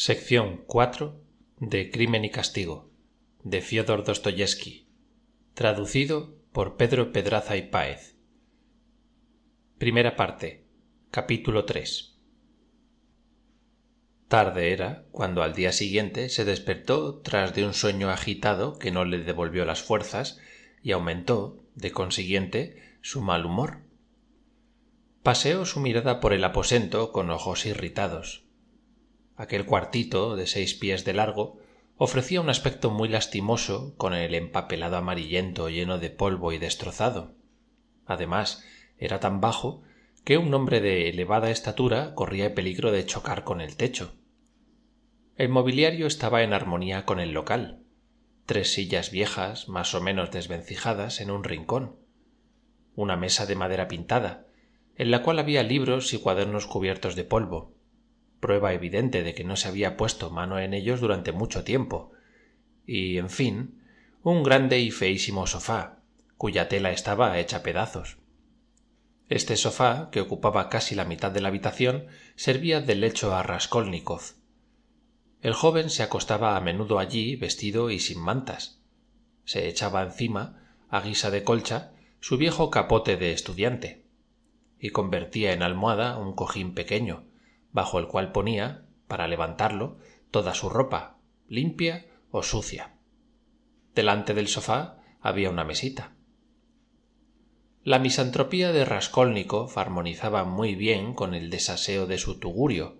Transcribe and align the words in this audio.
Sección 0.00 0.62
4 0.68 1.20
de 1.58 1.90
Crimen 1.90 2.24
y 2.24 2.30
Castigo 2.30 2.88
de 3.42 3.60
Fyodor 3.60 4.04
Dostoyevsky 4.04 4.86
Traducido 5.54 6.36
por 6.52 6.76
Pedro 6.76 7.10
Pedraza 7.10 7.56
y 7.56 7.62
Páez. 7.62 8.14
Primera 9.76 10.14
parte 10.14 10.64
Capítulo 11.10 11.64
3 11.64 12.16
Tarde 14.28 14.72
era 14.72 15.04
cuando 15.10 15.42
al 15.42 15.52
día 15.52 15.72
siguiente 15.72 16.28
se 16.28 16.44
despertó 16.44 17.16
tras 17.16 17.52
de 17.56 17.66
un 17.66 17.74
sueño 17.74 18.08
agitado 18.08 18.78
que 18.78 18.92
no 18.92 19.04
le 19.04 19.18
devolvió 19.18 19.64
las 19.64 19.82
fuerzas 19.82 20.38
y 20.80 20.92
aumentó, 20.92 21.58
de 21.74 21.90
consiguiente, 21.90 22.96
su 23.00 23.20
mal 23.20 23.44
humor. 23.44 23.78
Paseó 25.24 25.66
su 25.66 25.80
mirada 25.80 26.20
por 26.20 26.32
el 26.32 26.44
aposento 26.44 27.10
con 27.10 27.30
ojos 27.30 27.66
irritados 27.66 28.47
aquel 29.38 29.64
cuartito 29.64 30.36
de 30.36 30.46
seis 30.46 30.74
pies 30.74 31.04
de 31.04 31.14
largo 31.14 31.58
ofrecía 31.96 32.40
un 32.40 32.50
aspecto 32.50 32.90
muy 32.90 33.08
lastimoso 33.08 33.94
con 33.96 34.12
el 34.12 34.34
empapelado 34.34 34.96
amarillento 34.96 35.70
lleno 35.70 35.98
de 35.98 36.10
polvo 36.10 36.52
y 36.52 36.58
destrozado. 36.58 37.34
Además 38.04 38.64
era 38.98 39.20
tan 39.20 39.40
bajo 39.40 39.82
que 40.24 40.38
un 40.38 40.52
hombre 40.52 40.80
de 40.80 41.08
elevada 41.08 41.50
estatura 41.50 42.14
corría 42.14 42.54
peligro 42.54 42.90
de 42.90 43.06
chocar 43.06 43.44
con 43.44 43.60
el 43.60 43.76
techo. 43.76 44.12
El 45.36 45.48
mobiliario 45.48 46.08
estaba 46.08 46.42
en 46.42 46.52
armonía 46.52 47.04
con 47.04 47.20
el 47.20 47.30
local. 47.30 47.84
Tres 48.44 48.72
sillas 48.72 49.12
viejas 49.12 49.68
más 49.68 49.94
o 49.94 50.00
menos 50.00 50.32
desvencijadas 50.32 51.20
en 51.20 51.30
un 51.30 51.44
rincón. 51.44 51.96
Una 52.96 53.16
mesa 53.16 53.46
de 53.46 53.54
madera 53.54 53.86
pintada 53.86 54.46
en 54.96 55.12
la 55.12 55.22
cual 55.22 55.38
había 55.38 55.62
libros 55.62 56.12
y 56.12 56.18
cuadernos 56.18 56.66
cubiertos 56.66 57.14
de 57.14 57.22
polvo 57.22 57.77
prueba 58.40 58.72
evidente 58.72 59.22
de 59.22 59.34
que 59.34 59.44
no 59.44 59.56
se 59.56 59.68
había 59.68 59.96
puesto 59.96 60.30
mano 60.30 60.58
en 60.58 60.74
ellos 60.74 61.00
durante 61.00 61.32
mucho 61.32 61.64
tiempo. 61.64 62.12
Y 62.86 63.18
en 63.18 63.30
fin 63.30 63.82
un 64.22 64.42
grande 64.42 64.78
y 64.80 64.90
feísimo 64.90 65.46
sofá 65.46 65.98
cuya 66.36 66.68
tela 66.68 66.92
estaba 66.92 67.38
hecha 67.38 67.62
pedazos. 67.62 68.18
Este 69.28 69.56
sofá 69.56 70.08
que 70.10 70.20
ocupaba 70.20 70.68
casi 70.68 70.94
la 70.94 71.04
mitad 71.04 71.32
de 71.32 71.40
la 71.40 71.48
habitación 71.48 72.06
servía 72.36 72.80
de 72.80 72.94
lecho 72.94 73.34
a 73.34 73.42
raskolnikov. 73.42 74.22
El 75.42 75.52
joven 75.52 75.90
se 75.90 76.02
acostaba 76.02 76.56
a 76.56 76.60
menudo 76.60 76.98
allí 76.98 77.36
vestido 77.36 77.90
y 77.90 77.98
sin 77.98 78.20
mantas. 78.20 78.80
Se 79.44 79.68
echaba 79.68 80.02
encima 80.02 80.74
a 80.88 81.00
guisa 81.00 81.30
de 81.30 81.44
colcha 81.44 81.92
su 82.20 82.38
viejo 82.38 82.70
capote 82.70 83.16
de 83.16 83.32
estudiante 83.32 84.04
y 84.78 84.90
convertía 84.90 85.52
en 85.52 85.62
almohada 85.62 86.18
un 86.18 86.34
cojín 86.34 86.74
pequeño 86.74 87.27
bajo 87.78 88.00
el 88.00 88.08
cual 88.08 88.32
ponía 88.32 88.82
para 89.06 89.28
levantarlo 89.28 89.98
toda 90.32 90.52
su 90.52 90.68
ropa 90.68 91.18
limpia 91.46 92.06
o 92.32 92.42
sucia. 92.42 92.96
Delante 93.94 94.34
del 94.34 94.48
sofá 94.48 94.96
había 95.20 95.48
una 95.48 95.62
mesita. 95.62 96.10
La 97.84 98.00
misantropía 98.00 98.72
de 98.72 98.84
raskolnikov 98.84 99.78
armonizaba 99.78 100.42
muy 100.42 100.74
bien 100.74 101.14
con 101.14 101.34
el 101.36 101.50
desaseo 101.50 102.06
de 102.06 102.18
su 102.18 102.40
tugurio. 102.40 102.96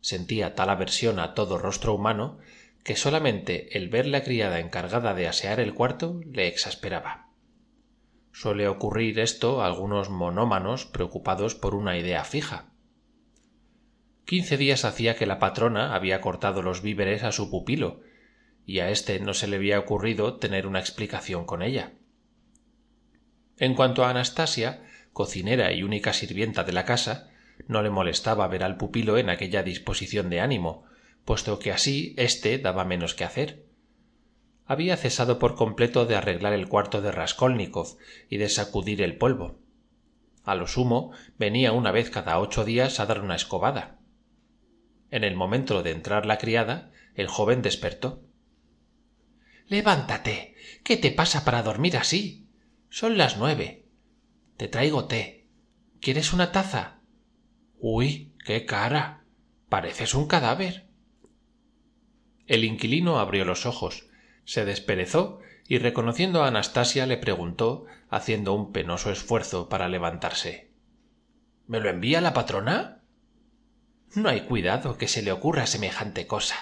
Sentía 0.00 0.54
tal 0.54 0.70
aversión 0.70 1.18
a 1.18 1.34
todo 1.34 1.58
rostro 1.58 1.92
humano 1.92 2.38
que 2.84 2.94
solamente 2.94 3.76
el 3.76 3.88
ver 3.88 4.06
la 4.06 4.22
criada 4.22 4.60
encargada 4.60 5.12
de 5.14 5.26
asear 5.26 5.58
el 5.58 5.74
cuarto 5.74 6.20
le 6.24 6.46
exasperaba. 6.46 7.30
Suele 8.30 8.68
ocurrir 8.68 9.18
esto 9.18 9.60
a 9.60 9.66
algunos 9.66 10.08
monómanos 10.08 10.86
preocupados 10.86 11.56
por 11.56 11.74
una 11.74 11.98
idea 11.98 12.22
fija 12.22 12.73
quince 14.24 14.56
días 14.56 14.84
hacía 14.84 15.16
que 15.16 15.26
la 15.26 15.38
patrona 15.38 15.94
había 15.94 16.20
cortado 16.20 16.62
los 16.62 16.82
víveres 16.82 17.22
a 17.22 17.32
su 17.32 17.50
pupilo 17.50 18.00
y 18.66 18.78
a 18.78 18.90
éste 18.90 19.20
no 19.20 19.34
se 19.34 19.46
le 19.46 19.56
había 19.56 19.78
ocurrido 19.78 20.36
tener 20.36 20.66
una 20.66 20.80
explicación 20.80 21.44
con 21.44 21.62
ella. 21.62 21.92
En 23.58 23.74
cuanto 23.74 24.04
a 24.04 24.10
anastasia 24.10 24.82
cocinera 25.12 25.72
y 25.72 25.82
única 25.82 26.12
sirvienta 26.12 26.64
de 26.64 26.72
la 26.72 26.84
casa 26.84 27.30
no 27.68 27.82
le 27.82 27.90
molestaba 27.90 28.48
ver 28.48 28.64
al 28.64 28.76
pupilo 28.76 29.18
en 29.18 29.28
aquella 29.28 29.62
disposición 29.62 30.30
de 30.30 30.40
ánimo 30.40 30.84
puesto 31.24 31.58
que 31.58 31.72
así 31.72 32.14
éste 32.16 32.58
daba 32.58 32.84
menos 32.84 33.14
que 33.14 33.24
hacer. 33.24 33.64
Había 34.66 34.96
cesado 34.96 35.38
por 35.38 35.54
completo 35.54 36.06
de 36.06 36.16
arreglar 36.16 36.52
el 36.54 36.68
cuarto 36.68 37.00
de 37.02 37.12
raskolnikov 37.12 37.96
y 38.28 38.38
de 38.38 38.48
sacudir 38.48 39.02
el 39.02 39.16
polvo. 39.16 39.58
A 40.44 40.54
lo 40.54 40.66
sumo 40.66 41.12
venía 41.38 41.72
una 41.72 41.92
vez 41.92 42.10
cada 42.10 42.38
ocho 42.38 42.64
días 42.64 43.00
a 43.00 43.06
dar 43.06 43.20
una 43.20 43.36
escobada 43.36 43.98
en 45.10 45.24
el 45.24 45.36
momento 45.36 45.82
de 45.82 45.90
entrar 45.90 46.26
la 46.26 46.38
criada 46.38 46.90
el 47.14 47.28
joven 47.28 47.62
despertó. 47.62 48.22
Levántate 49.68 50.54
qué 50.82 50.96
te 50.96 51.10
pasa 51.10 51.44
para 51.44 51.62
dormir 51.62 51.96
así 51.96 52.48
son 52.90 53.18
las 53.18 53.38
nueve. 53.38 53.86
Te 54.56 54.68
traigo 54.68 55.06
té. 55.06 55.46
Quieres 56.00 56.32
una 56.32 56.52
taza 56.52 57.00
uy 57.78 58.32
qué 58.44 58.64
cara. 58.64 59.24
Pareces 59.68 60.14
un 60.14 60.26
cadáver. 60.26 60.86
El 62.46 62.64
inquilino 62.64 63.18
abrió 63.18 63.44
los 63.44 63.66
ojos 63.66 64.08
se 64.44 64.64
desperezó 64.64 65.40
y 65.66 65.78
reconociendo 65.78 66.42
a 66.42 66.48
anastasia 66.48 67.06
le 67.06 67.16
preguntó 67.16 67.86
haciendo 68.08 68.52
un 68.52 68.72
penoso 68.72 69.10
esfuerzo 69.10 69.68
para 69.68 69.88
levantarse. 69.88 70.70
Me 71.66 71.80
lo 71.80 71.88
envía 71.88 72.20
la 72.20 72.34
patrona 72.34 73.02
no 74.16 74.28
hay 74.28 74.42
cuidado 74.42 74.96
que 74.96 75.08
se 75.08 75.22
le 75.22 75.32
ocurra 75.32 75.66
semejante 75.66 76.26
cosa. 76.26 76.56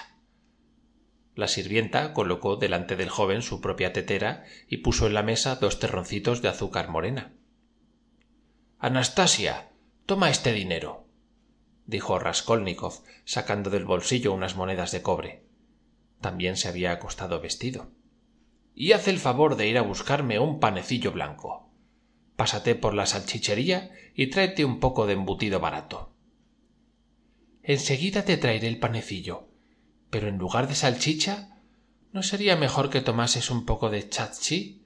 La 1.35 1.47
sirvienta 1.47 2.13
colocó 2.13 2.57
delante 2.57 2.95
del 2.95 3.09
joven 3.09 3.41
su 3.41 3.61
propia 3.61 3.93
tetera 3.93 4.43
y 4.67 4.77
puso 4.77 5.07
en 5.07 5.13
la 5.13 5.23
mesa 5.23 5.55
dos 5.55 5.79
terroncitos 5.79 6.41
de 6.41 6.49
azúcar 6.49 6.89
morena. 6.89 7.33
Anastasia 8.79 9.69
toma 10.05 10.29
este 10.29 10.53
dinero 10.53 11.03
dijo 11.85 12.17
raskolnikov 12.17 13.03
sacando 13.25 13.69
del 13.69 13.85
bolsillo 13.85 14.33
unas 14.33 14.55
monedas 14.55 14.91
de 14.91 15.01
cobre. 15.01 15.43
También 16.21 16.55
se 16.55 16.69
había 16.69 16.91
acostado 16.91 17.41
vestido. 17.41 17.91
Y 18.73 18.93
haz 18.93 19.07
el 19.07 19.19
favor 19.19 19.55
de 19.55 19.67
ir 19.67 19.77
a 19.77 19.81
buscarme 19.81 20.39
un 20.39 20.59
panecillo 20.59 21.11
blanco. 21.11 21.69
Pásate 22.35 22.75
por 22.75 22.93
la 22.93 23.05
salchichería 23.05 23.91
y 24.15 24.27
tráete 24.27 24.65
un 24.65 24.79
poco 24.79 25.05
de 25.05 25.13
embutido 25.13 25.59
barato 25.59 26.12
enseguida 27.63 28.25
te 28.25 28.37
traeré 28.37 28.67
el 28.67 28.79
panecillo. 28.79 29.47
Pero 30.09 30.27
en 30.27 30.37
lugar 30.37 30.67
de 30.67 30.75
salchicha 30.75 31.57
no 32.11 32.21
sería 32.21 32.55
mejor 32.55 32.89
que 32.89 33.01
tomases 33.01 33.49
un 33.49 33.65
poco 33.65 33.89
de 33.89 34.07
chatchi 34.07 34.83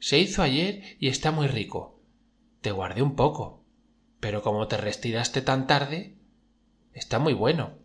se 0.00 0.18
hizo 0.18 0.42
ayer 0.42 0.96
y 1.00 1.08
está 1.08 1.30
muy 1.30 1.46
rico. 1.46 2.00
Te 2.60 2.70
guardé 2.70 3.02
un 3.02 3.16
poco 3.16 3.58
pero 4.20 4.42
como 4.42 4.66
te 4.68 4.76
retiraste 4.76 5.42
tan 5.42 5.66
tarde 5.66 6.16
está 6.92 7.18
muy 7.18 7.32
bueno. 7.32 7.78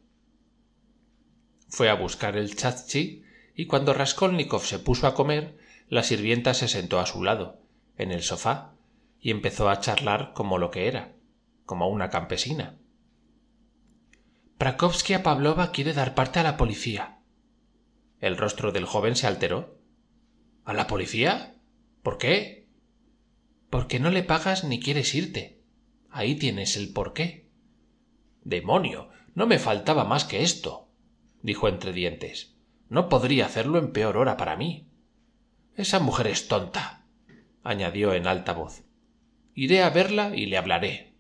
Fue 1.68 1.90
a 1.90 1.96
buscar 1.96 2.38
el 2.38 2.56
chatchi 2.56 3.24
y 3.56 3.66
cuando 3.66 3.94
raskolnikov 3.94 4.64
se 4.64 4.80
puso 4.80 5.08
a 5.08 5.14
comer 5.14 5.58
la 5.90 6.04
sirvienta 6.04 6.54
se 6.54 6.68
sentó 6.68 7.00
a 7.00 7.06
su 7.06 7.24
lado 7.24 7.60
en 7.98 8.12
el 8.12 8.24
sofá 8.24 8.74
y 9.20 9.32
empezó 9.32 9.70
a 9.70 9.80
charlar 9.80 10.34
como 10.34 10.58
lo 10.58 10.72
que 10.72 10.88
era 10.88 11.14
como 11.66 11.88
una 11.88 12.10
campesina 12.10 12.78
prakovskia 14.64 15.24
pavlova 15.24 15.74
quiere 15.74 15.92
dar 15.92 16.16
parte 16.16 16.40
a 16.40 16.44
la 16.44 16.56
policía. 16.56 17.20
El 18.22 18.38
rostro 18.38 18.72
del 18.72 18.86
joven 18.86 19.18
se 19.18 19.28
alteró 19.28 19.78
a 20.64 20.72
la 20.72 20.88
policía 20.88 21.58
por 22.02 22.18
qué 22.18 22.70
porque 23.70 24.00
no 24.00 24.10
le 24.10 24.24
pagas 24.24 24.64
ni 24.64 24.80
quieres 24.80 25.16
irte. 25.16 25.60
Ahí 26.10 26.36
tienes 26.36 26.78
el 26.78 26.94
por 26.94 27.12
qué. 27.12 27.50
Demonio 28.46 29.10
no 29.36 29.48
me 29.48 29.60
faltaba 29.60 30.06
más 30.06 30.24
que 30.24 30.44
esto 30.44 30.88
dijo 31.42 31.68
entre 31.68 31.92
dientes. 31.92 32.56
No 32.88 33.10
podría 33.10 33.48
hacerlo 33.48 33.80
en 33.80 33.92
peor 33.92 34.16
hora 34.16 34.38
para 34.38 34.56
mí. 34.56 34.88
Esa 35.76 36.00
mujer 36.00 36.28
es 36.28 36.48
tonta 36.48 37.04
añadió 37.64 38.14
en 38.14 38.28
alta 38.28 38.54
voz. 38.54 38.86
Iré 39.56 39.84
a 39.84 39.90
verla 39.90 40.34
y 40.34 40.46
le 40.46 40.58
hablaré. 40.58 41.12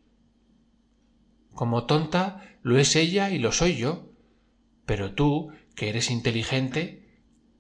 Como 1.54 1.86
tonta 1.86 2.53
lo 2.64 2.80
es 2.80 2.96
ella 2.96 3.30
y 3.30 3.38
lo 3.38 3.52
soy 3.52 3.76
yo. 3.76 4.10
Pero 4.86 5.14
tú 5.14 5.52
que 5.76 5.90
eres 5.90 6.10
inteligente 6.10 7.04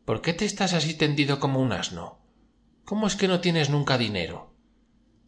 por 0.06 0.22
qué 0.22 0.34
te 0.34 0.46
estás 0.46 0.74
así 0.74 0.96
tendido 0.96 1.40
como 1.40 1.62
un 1.62 1.72
asno 1.72 2.20
cómo 2.84 3.08
es 3.08 3.16
que 3.16 3.28
no 3.28 3.40
tienes 3.40 3.70
nunca 3.70 3.98
dinero 3.98 4.54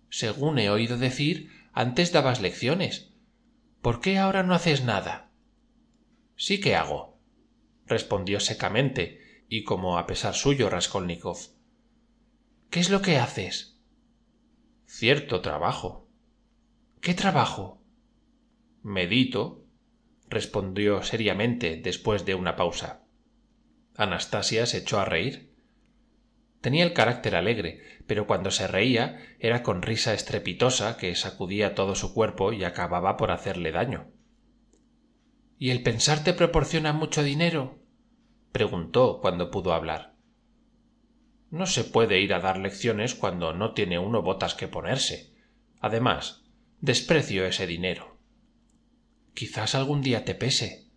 según 0.10 0.60
he 0.60 0.70
oído 0.70 0.98
decir 0.98 1.52
antes 1.74 2.14
dabas 2.14 2.40
lecciones. 2.40 3.12
Por 3.82 4.00
qué 4.00 4.18
ahora 4.18 4.44
no 4.44 4.54
haces 4.54 4.84
nada 4.84 5.32
sí 6.36 6.60
que 6.60 6.76
hago 6.76 7.20
respondió 7.86 8.40
secamente 8.40 9.46
y 9.48 9.64
como 9.64 9.98
a 9.98 10.08
pesar 10.08 10.34
suyo 10.34 10.70
raskolnikov. 10.70 11.38
Qué 12.70 12.80
es 12.80 12.90
lo 12.90 13.02
que 13.02 13.18
haces 13.18 13.80
cierto 14.86 15.42
trabajo. 15.42 16.08
Qué 17.02 17.14
trabajo 17.14 17.82
medito 18.82 19.65
respondió 20.30 21.04
seriamente 21.04 21.78
después 21.78 22.26
de 22.26 22.36
una 22.36 22.56
pausa. 22.56 23.04
Anastasia 23.96 24.66
se 24.66 24.80
echó 24.80 25.00
a 25.00 25.06
reír. 25.06 25.54
Tenía 26.62 26.84
el 26.84 26.94
carácter 26.94 27.36
alegre, 27.36 27.82
pero 28.08 28.28
cuando 28.28 28.52
se 28.52 28.68
reía 28.68 29.20
era 29.40 29.64
con 29.64 29.82
risa 29.82 30.14
estrepitosa 30.14 30.98
que 30.98 31.16
sacudía 31.16 31.76
todo 31.76 31.96
su 31.96 32.14
cuerpo 32.14 32.54
y 32.54 32.64
acababa 32.64 33.18
por 33.18 33.32
hacerle 33.32 33.72
daño. 33.72 34.08
¿Y 35.58 35.70
el 35.70 35.84
pensar 35.84 36.24
te 36.24 36.34
proporciona 36.34 36.92
mucho 36.92 37.24
dinero? 37.24 37.80
preguntó 38.52 39.20
cuando 39.22 39.52
pudo 39.52 39.74
hablar. 39.74 40.16
No 41.52 41.66
se 41.66 41.84
puede 41.84 42.20
ir 42.20 42.34
a 42.34 42.40
dar 42.40 42.58
lecciones 42.58 43.16
cuando 43.16 43.54
no 43.54 43.74
tiene 43.74 44.00
uno 44.00 44.22
botas 44.22 44.56
que 44.56 44.68
ponerse. 44.68 45.34
Además, 45.80 46.44
desprecio 46.82 47.46
ese 47.46 47.68
dinero. 47.68 48.15
Quizás 49.36 49.76
algún 49.76 50.02
día 50.02 50.24
te 50.24 50.34
pese. 50.34 50.88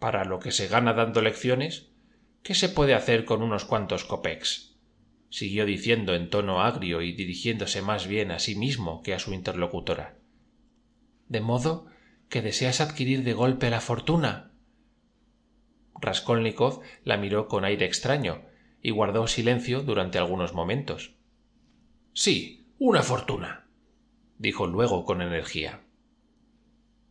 Para 0.00 0.24
lo 0.24 0.40
que 0.40 0.50
se 0.50 0.66
gana 0.66 0.94
dando 0.94 1.22
lecciones, 1.22 1.92
¿qué 2.42 2.56
se 2.56 2.68
puede 2.68 2.92
hacer 2.92 3.24
con 3.24 3.40
unos 3.40 3.64
cuantos 3.64 4.04
copex? 4.04 4.76
siguió 5.28 5.64
diciendo 5.64 6.16
en 6.16 6.28
tono 6.28 6.60
agrio 6.60 7.02
y 7.02 7.12
dirigiéndose 7.12 7.82
más 7.82 8.08
bien 8.08 8.32
a 8.32 8.40
sí 8.40 8.56
mismo 8.56 9.00
que 9.04 9.14
a 9.14 9.20
su 9.20 9.32
interlocutora. 9.32 10.18
De 11.28 11.40
modo 11.40 11.86
que 12.28 12.42
deseas 12.42 12.80
adquirir 12.80 13.22
de 13.22 13.32
golpe 13.32 13.70
la 13.70 13.80
fortuna. 13.80 14.50
Raskolnikov 16.00 16.80
la 17.04 17.16
miró 17.16 17.46
con 17.46 17.64
aire 17.64 17.86
extraño 17.86 18.42
y 18.82 18.90
guardó 18.90 19.28
silencio 19.28 19.82
durante 19.82 20.18
algunos 20.18 20.52
momentos. 20.52 21.14
Sí, 22.12 22.66
una 22.80 23.04
fortuna, 23.04 23.68
dijo 24.38 24.66
luego 24.66 25.04
con 25.04 25.22
energía. 25.22 25.84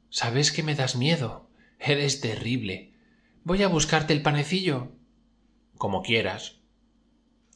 Sabes 0.10 0.52
que 0.52 0.64
me 0.64 0.76
das 0.76 0.96
miedo. 0.96 1.50
Eres 1.80 2.22
terrible. 2.22 2.94
Voy 3.44 3.64
a 3.64 3.68
buscarte 3.68 4.14
el 4.14 4.22
panecillo. 4.22 4.92
Como 5.78 6.02
quieras. 6.02 6.60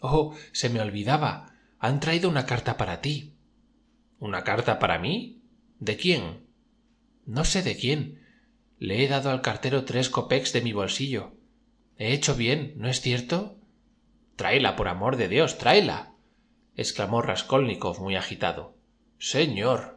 Oh, 0.02 0.36
se 0.52 0.70
me 0.70 0.80
olvidaba. 0.80 1.56
Han 1.80 2.00
traído 2.00 2.30
una 2.30 2.46
carta 2.46 2.78
para 2.78 3.02
ti. 3.02 3.34
¿Una 4.20 4.44
carta 4.44 4.80
para 4.80 5.00
mí? 5.00 5.42
¿De 5.80 5.98
quién? 5.98 6.48
No 7.26 7.44
sé 7.44 7.62
de 7.62 7.76
quién. 7.76 8.22
Le 8.80 9.04
he 9.04 9.08
dado 9.08 9.30
al 9.30 9.42
cartero 9.42 9.86
tres 9.86 10.10
copex 10.10 10.54
de 10.54 10.62
mi 10.62 10.74
bolsillo. 10.74 11.34
He 11.98 12.14
hecho 12.14 12.36
bien, 12.36 12.74
¿no 12.78 12.90
es 12.90 13.02
cierto? 13.02 13.58
Tráela, 14.36 14.76
por 14.76 14.88
amor 14.88 15.18
de 15.18 15.28
Dios, 15.28 15.58
tráela. 15.58 16.14
exclamó 16.76 17.22
Raskolnikov 17.22 18.02
muy 18.02 18.16
agitado. 18.16 18.76
Señor. 19.20 19.93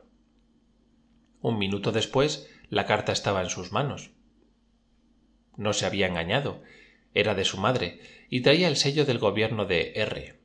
Un 1.41 1.59
minuto 1.59 1.93
después 1.93 2.51
la 2.69 2.87
carta 2.87 3.13
estaba 3.13 3.43
en 3.43 3.51
sus 3.51 3.73
manos. 3.73 4.11
No 5.57 5.73
se 5.73 5.87
había 5.87 6.07
engañado. 6.07 6.63
Era 7.15 7.35
de 7.35 7.45
su 7.45 7.59
madre 7.59 8.01
y 8.29 8.41
traía 8.41 8.69
el 8.69 8.77
sello 8.77 9.05
del 9.05 9.19
gobierno 9.19 9.65
de 9.65 9.93
R. 9.95 10.41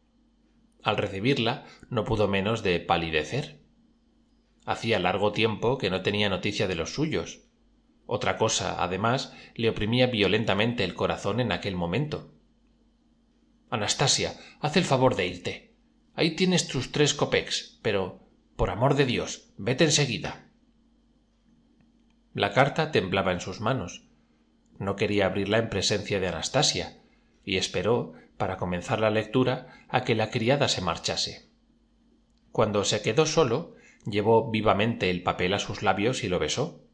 Al 0.84 0.98
recibirla 0.98 1.66
no 1.90 2.06
pudo 2.06 2.28
menos 2.28 2.64
de 2.64 2.80
palidecer. 2.80 3.60
Hacía 4.66 5.00
largo 5.00 5.32
tiempo 5.32 5.78
que 5.78 5.90
no 5.90 6.02
tenía 6.02 6.30
noticia 6.30 6.68
de 6.68 6.76
los 6.76 6.94
suyos. 6.94 7.42
Otra 8.06 8.38
cosa, 8.38 8.84
además, 8.84 9.34
le 9.56 9.70
oprimía 9.70 10.08
violentamente 10.08 10.84
el 10.84 10.96
corazón 10.96 11.40
en 11.40 11.52
aquel 11.52 11.76
momento. 11.76 12.34
Anastasia, 13.70 14.36
haz 14.60 14.76
el 14.78 14.84
favor 14.84 15.16
de 15.16 15.28
irte. 15.28 15.74
Ahí 16.14 16.36
tienes 16.36 16.68
tus 16.68 16.92
tres 16.92 17.14
copex, 17.14 17.80
pero, 17.82 18.28
por 18.56 18.70
amor 18.70 18.96
de 18.96 19.06
Dios, 19.06 19.54
vete. 19.58 19.88
La 22.34 22.54
carta 22.54 22.92
temblaba 22.92 23.34
en 23.34 23.42
sus 23.42 23.60
manos. 23.60 24.04
No 24.80 24.96
quería 24.96 25.26
abrirla 25.26 25.58
en 25.58 25.70
presencia 25.70 26.20
de 26.20 26.28
Anastasia, 26.28 27.02
y 27.44 27.58
esperó, 27.58 28.14
para 28.38 28.58
comenzar 28.58 29.02
la 29.02 29.10
lectura, 29.10 29.86
a 29.90 30.04
que 30.04 30.16
la 30.16 30.30
criada 30.30 30.68
se 30.70 30.82
marchase. 30.82 31.50
Cuando 32.52 32.86
se 32.86 33.02
quedó 33.02 33.26
solo, 33.26 33.76
llevó 34.06 34.50
vivamente 34.50 35.10
el 35.10 35.24
papel 35.24 35.54
a 35.54 35.60
sus 35.60 35.84
labios 35.84 36.24
y 36.24 36.30
lo 36.30 36.40
besó. 36.40 36.86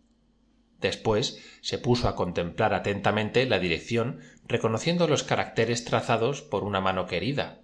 Después 0.81 1.43
se 1.61 1.77
puso 1.77 2.07
a 2.07 2.15
contemplar 2.15 2.73
atentamente 2.73 3.45
la 3.45 3.59
dirección, 3.59 4.19
reconociendo 4.47 5.07
los 5.07 5.23
caracteres 5.23 5.85
trazados 5.85 6.41
por 6.41 6.63
una 6.63 6.81
mano 6.81 7.05
querida. 7.05 7.61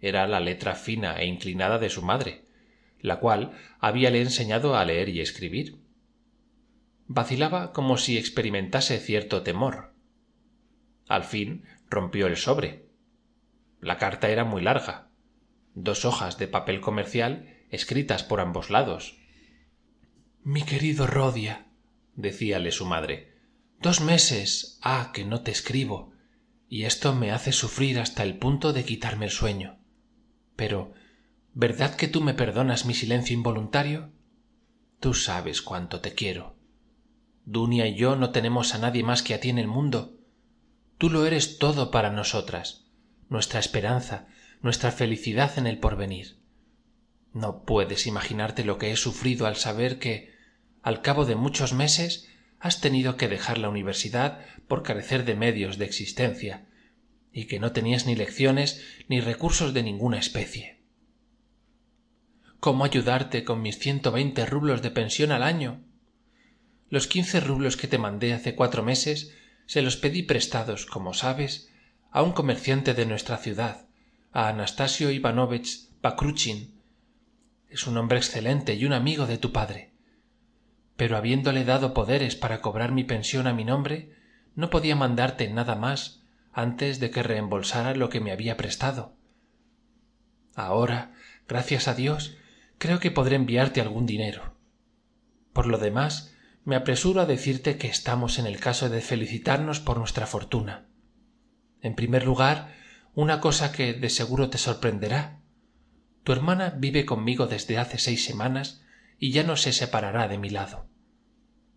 Era 0.00 0.26
la 0.26 0.40
letra 0.40 0.74
fina 0.74 1.16
e 1.16 1.26
inclinada 1.26 1.78
de 1.78 1.90
su 1.90 2.02
madre, 2.02 2.44
la 3.00 3.20
cual 3.20 3.52
habíale 3.80 4.20
enseñado 4.20 4.76
a 4.76 4.84
leer 4.84 5.08
y 5.08 5.20
escribir. 5.20 5.83
Vacilaba 7.06 7.72
como 7.72 7.98
si 7.98 8.16
experimentase 8.16 8.98
cierto 8.98 9.42
temor. 9.42 9.94
Al 11.06 11.24
fin 11.24 11.64
rompió 11.90 12.26
el 12.26 12.36
sobre. 12.36 12.86
La 13.80 13.98
carta 13.98 14.30
era 14.30 14.44
muy 14.44 14.62
larga. 14.62 15.10
Dos 15.74 16.04
hojas 16.04 16.38
de 16.38 16.48
papel 16.48 16.80
comercial 16.80 17.54
escritas 17.70 18.22
por 18.22 18.40
ambos 18.40 18.70
lados. 18.70 19.18
Mi 20.42 20.62
querido 20.62 21.06
Rodia, 21.06 21.66
decíale 22.14 22.70
su 22.70 22.86
madre, 22.86 23.34
dos 23.80 24.00
meses 24.00 24.78
ha 24.82 25.10
que 25.12 25.24
no 25.24 25.42
te 25.42 25.50
escribo, 25.50 26.12
y 26.68 26.84
esto 26.84 27.14
me 27.14 27.32
hace 27.32 27.52
sufrir 27.52 27.98
hasta 27.98 28.22
el 28.22 28.38
punto 28.38 28.72
de 28.72 28.84
quitarme 28.84 29.26
el 29.26 29.30
sueño. 29.30 29.78
Pero, 30.56 30.92
¿verdad 31.52 31.96
que 31.96 32.08
tú 32.08 32.20
me 32.20 32.34
perdonas 32.34 32.86
mi 32.86 32.94
silencio 32.94 33.34
involuntario? 33.34 34.12
Tú 35.00 35.14
sabes 35.14 35.60
cuánto 35.60 36.00
te 36.00 36.14
quiero. 36.14 36.53
Dunia 37.44 37.86
y 37.86 37.94
yo 37.94 38.16
no 38.16 38.30
tenemos 38.30 38.74
a 38.74 38.78
nadie 38.78 39.02
más 39.02 39.22
que 39.22 39.34
a 39.34 39.40
ti 39.40 39.50
en 39.50 39.58
el 39.58 39.68
mundo. 39.68 40.18
Tú 40.98 41.10
lo 41.10 41.26
eres 41.26 41.58
todo 41.58 41.90
para 41.90 42.10
nosotras, 42.10 42.86
nuestra 43.28 43.60
esperanza, 43.60 44.26
nuestra 44.62 44.90
felicidad 44.90 45.58
en 45.58 45.66
el 45.66 45.78
porvenir. 45.78 46.38
No 47.32 47.64
puedes 47.64 48.06
imaginarte 48.06 48.64
lo 48.64 48.78
que 48.78 48.92
he 48.92 48.96
sufrido 48.96 49.46
al 49.46 49.56
saber 49.56 49.98
que, 49.98 50.32
al 50.82 51.02
cabo 51.02 51.26
de 51.26 51.34
muchos 51.34 51.72
meses, 51.72 52.28
has 52.60 52.80
tenido 52.80 53.16
que 53.16 53.28
dejar 53.28 53.58
la 53.58 53.68
universidad 53.68 54.40
por 54.68 54.82
carecer 54.82 55.24
de 55.24 55.34
medios 55.34 55.76
de 55.76 55.84
existencia, 55.84 56.66
y 57.30 57.46
que 57.46 57.58
no 57.58 57.72
tenías 57.72 58.06
ni 58.06 58.14
lecciones 58.14 58.82
ni 59.08 59.20
recursos 59.20 59.74
de 59.74 59.82
ninguna 59.82 60.18
especie. 60.18 60.80
¿Cómo 62.60 62.84
ayudarte 62.84 63.44
con 63.44 63.60
mis 63.60 63.78
ciento 63.78 64.12
veinte 64.12 64.46
rublos 64.46 64.80
de 64.80 64.90
pensión 64.90 65.32
al 65.32 65.42
año? 65.42 65.84
Los 66.88 67.06
quince 67.06 67.40
rublos 67.40 67.76
que 67.76 67.88
te 67.88 67.98
mandé 67.98 68.32
hace 68.32 68.54
cuatro 68.54 68.82
meses 68.82 69.32
se 69.66 69.82
los 69.82 69.96
pedí 69.96 70.22
prestados, 70.22 70.86
como 70.86 71.14
sabes, 71.14 71.70
a 72.10 72.22
un 72.22 72.32
comerciante 72.32 72.94
de 72.94 73.06
nuestra 73.06 73.38
ciudad, 73.38 73.86
a 74.32 74.48
Anastasio 74.48 75.10
Ivanovich 75.10 75.88
Bakruchin, 76.02 76.74
es 77.74 77.88
un 77.88 77.96
hombre 77.96 78.18
excelente 78.18 78.74
y 78.74 78.84
un 78.84 78.92
amigo 78.92 79.26
de 79.26 79.36
tu 79.36 79.50
padre. 79.50 79.90
Pero 80.96 81.16
habiéndole 81.16 81.64
dado 81.64 81.92
poderes 81.92 82.36
para 82.36 82.60
cobrar 82.60 82.92
mi 82.92 83.02
pensión 83.02 83.48
a 83.48 83.52
mi 83.52 83.64
nombre, 83.64 84.14
no 84.54 84.70
podía 84.70 84.94
mandarte 84.94 85.48
nada 85.48 85.74
más 85.74 86.22
antes 86.52 87.00
de 87.00 87.10
que 87.10 87.24
reembolsara 87.24 87.96
lo 87.96 88.10
que 88.10 88.20
me 88.20 88.30
había 88.30 88.56
prestado. 88.56 89.16
Ahora, 90.54 91.14
gracias 91.48 91.88
a 91.88 91.94
Dios, 91.94 92.36
creo 92.78 93.00
que 93.00 93.10
podré 93.10 93.34
enviarte 93.34 93.80
algún 93.80 94.06
dinero. 94.06 94.54
Por 95.52 95.66
lo 95.66 95.78
demás, 95.78 96.32
me 96.64 96.76
apresuro 96.76 97.20
a 97.20 97.26
decirte 97.26 97.76
que 97.76 97.88
estamos 97.88 98.38
en 98.38 98.46
el 98.46 98.58
caso 98.58 98.88
de 98.88 99.00
felicitarnos 99.00 99.80
por 99.80 99.98
nuestra 99.98 100.26
fortuna. 100.26 100.86
En 101.82 101.94
primer 101.94 102.24
lugar, 102.24 102.74
una 103.14 103.40
cosa 103.40 103.70
que 103.70 103.92
de 103.92 104.08
seguro 104.08 104.48
te 104.48 104.58
sorprenderá. 104.58 105.40
Tu 106.24 106.32
hermana 106.32 106.74
vive 106.76 107.04
conmigo 107.04 107.46
desde 107.46 107.76
hace 107.76 107.98
seis 107.98 108.24
semanas 108.24 108.82
y 109.18 109.30
ya 109.30 109.44
no 109.44 109.56
se 109.56 109.72
separará 109.72 110.26
de 110.26 110.38
mi 110.38 110.48
lado. 110.48 110.86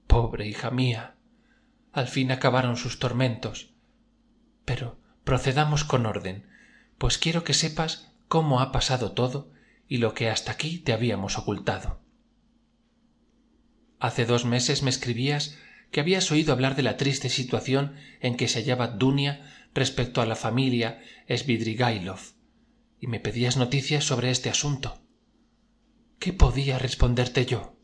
Pobre 0.07 0.47
hija 0.47 0.71
mía. 0.71 1.15
Al 1.91 2.07
fin 2.07 2.31
acabaron 2.31 2.77
sus 2.77 2.99
tormentos. 2.99 3.73
Pero 4.63 4.97
procedamos 5.25 5.83
con 5.83 6.05
orden, 6.05 6.47
pues 6.97 7.17
quiero 7.17 7.43
que 7.43 7.53
sepas 7.53 8.13
cómo 8.29 8.61
ha 8.61 8.71
pasado 8.71 9.11
todo 9.11 9.51
y 9.87 9.97
lo 9.97 10.13
que 10.13 10.29
hasta 10.29 10.53
aquí 10.53 10.79
te 10.79 10.93
habíamos 10.93 11.37
ocultado. 11.37 11.99
Hace 13.99 14.25
dos 14.25 14.45
meses 14.45 14.83
me 14.83 14.89
escribías 14.89 15.57
que 15.91 15.99
habías 15.99 16.31
oído 16.31 16.53
hablar 16.53 16.75
de 16.75 16.83
la 16.83 16.97
triste 16.97 17.29
situación 17.29 17.95
en 18.19 18.35
que 18.35 18.47
se 18.47 18.59
hallaba 18.59 18.87
Dunia 18.87 19.45
respecto 19.73 20.21
a 20.21 20.25
la 20.25 20.35
familia 20.35 21.01
Svidrigailov 21.29 22.19
y 22.99 23.07
me 23.07 23.19
pedías 23.19 23.57
noticias 23.57 24.03
sobre 24.03 24.31
este 24.31 24.49
asunto. 24.49 25.01
¿Qué 26.19 26.33
podía 26.33 26.79
responderte 26.79 27.45
yo? 27.45 27.75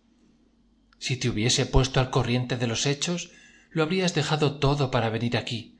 Si 0.97 1.17
te 1.17 1.29
hubiese 1.29 1.65
puesto 1.65 1.99
al 1.99 2.09
corriente 2.09 2.57
de 2.57 2.67
los 2.67 2.85
hechos, 2.85 3.31
lo 3.69 3.83
habrías 3.83 4.15
dejado 4.15 4.59
todo 4.59 4.89
para 4.91 5.09
venir 5.09 5.37
aquí, 5.37 5.77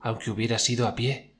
aunque 0.00 0.30
hubieras 0.30 0.68
ido 0.70 0.86
a 0.86 0.94
pie, 0.94 1.34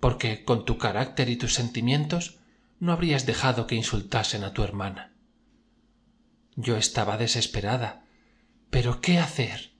porque 0.00 0.44
con 0.44 0.64
tu 0.64 0.78
carácter 0.78 1.28
y 1.28 1.36
tus 1.36 1.54
sentimientos 1.54 2.38
no 2.78 2.92
habrías 2.92 3.26
dejado 3.26 3.66
que 3.66 3.74
insultasen 3.74 4.44
a 4.44 4.52
tu 4.52 4.62
hermana. 4.62 5.11
Yo 6.56 6.76
estaba 6.76 7.16
desesperada, 7.16 8.04
pero 8.70 9.00
qué 9.00 9.18
hacer 9.18 9.72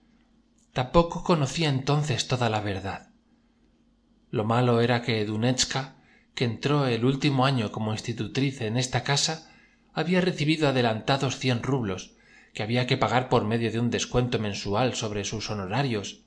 tampoco 0.72 1.22
conocía 1.22 1.68
entonces 1.68 2.28
toda 2.28 2.48
la 2.48 2.60
verdad. 2.60 3.10
Lo 4.30 4.44
malo 4.44 4.80
era 4.80 5.02
que 5.02 5.24
dunechka 5.24 5.96
que 6.34 6.44
entró 6.44 6.86
el 6.86 7.04
último 7.04 7.44
año 7.44 7.70
como 7.72 7.92
institutriz 7.92 8.62
en 8.62 8.78
esta 8.78 9.04
casa 9.04 9.50
había 9.92 10.22
recibido 10.22 10.68
adelantados 10.68 11.36
cien 11.38 11.62
rublos 11.62 12.16
que 12.54 12.62
había 12.62 12.86
que 12.86 12.96
pagar 12.96 13.28
por 13.28 13.44
medio 13.44 13.70
de 13.70 13.78
un 13.78 13.90
descuento 13.90 14.38
mensual 14.38 14.94
sobre 14.94 15.24
sus 15.24 15.50
honorarios. 15.50 16.24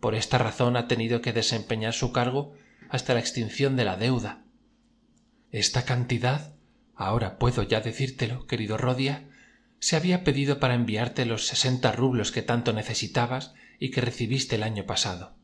Por 0.00 0.16
esta 0.16 0.38
razón 0.38 0.76
ha 0.76 0.88
tenido 0.88 1.20
que 1.20 1.32
desempeñar 1.32 1.92
su 1.92 2.12
cargo 2.12 2.54
hasta 2.88 3.14
la 3.14 3.20
extinción 3.20 3.76
de 3.76 3.84
la 3.84 3.96
deuda. 3.96 4.42
Esta 5.52 5.84
cantidad 5.84 6.54
ahora 6.96 7.38
puedo 7.38 7.62
ya 7.62 7.80
decírtelo 7.80 8.46
querido 8.46 8.76
rodia 8.76 9.29
se 9.80 9.96
había 9.96 10.24
pedido 10.24 10.60
para 10.60 10.74
enviarte 10.74 11.24
los 11.24 11.46
sesenta 11.46 11.90
rublos 11.90 12.32
que 12.32 12.42
tanto 12.42 12.72
necesitabas 12.74 13.54
y 13.78 13.90
que 13.90 14.02
recibiste 14.02 14.56
el 14.56 14.62
año 14.62 14.84
pasado. 14.84 15.34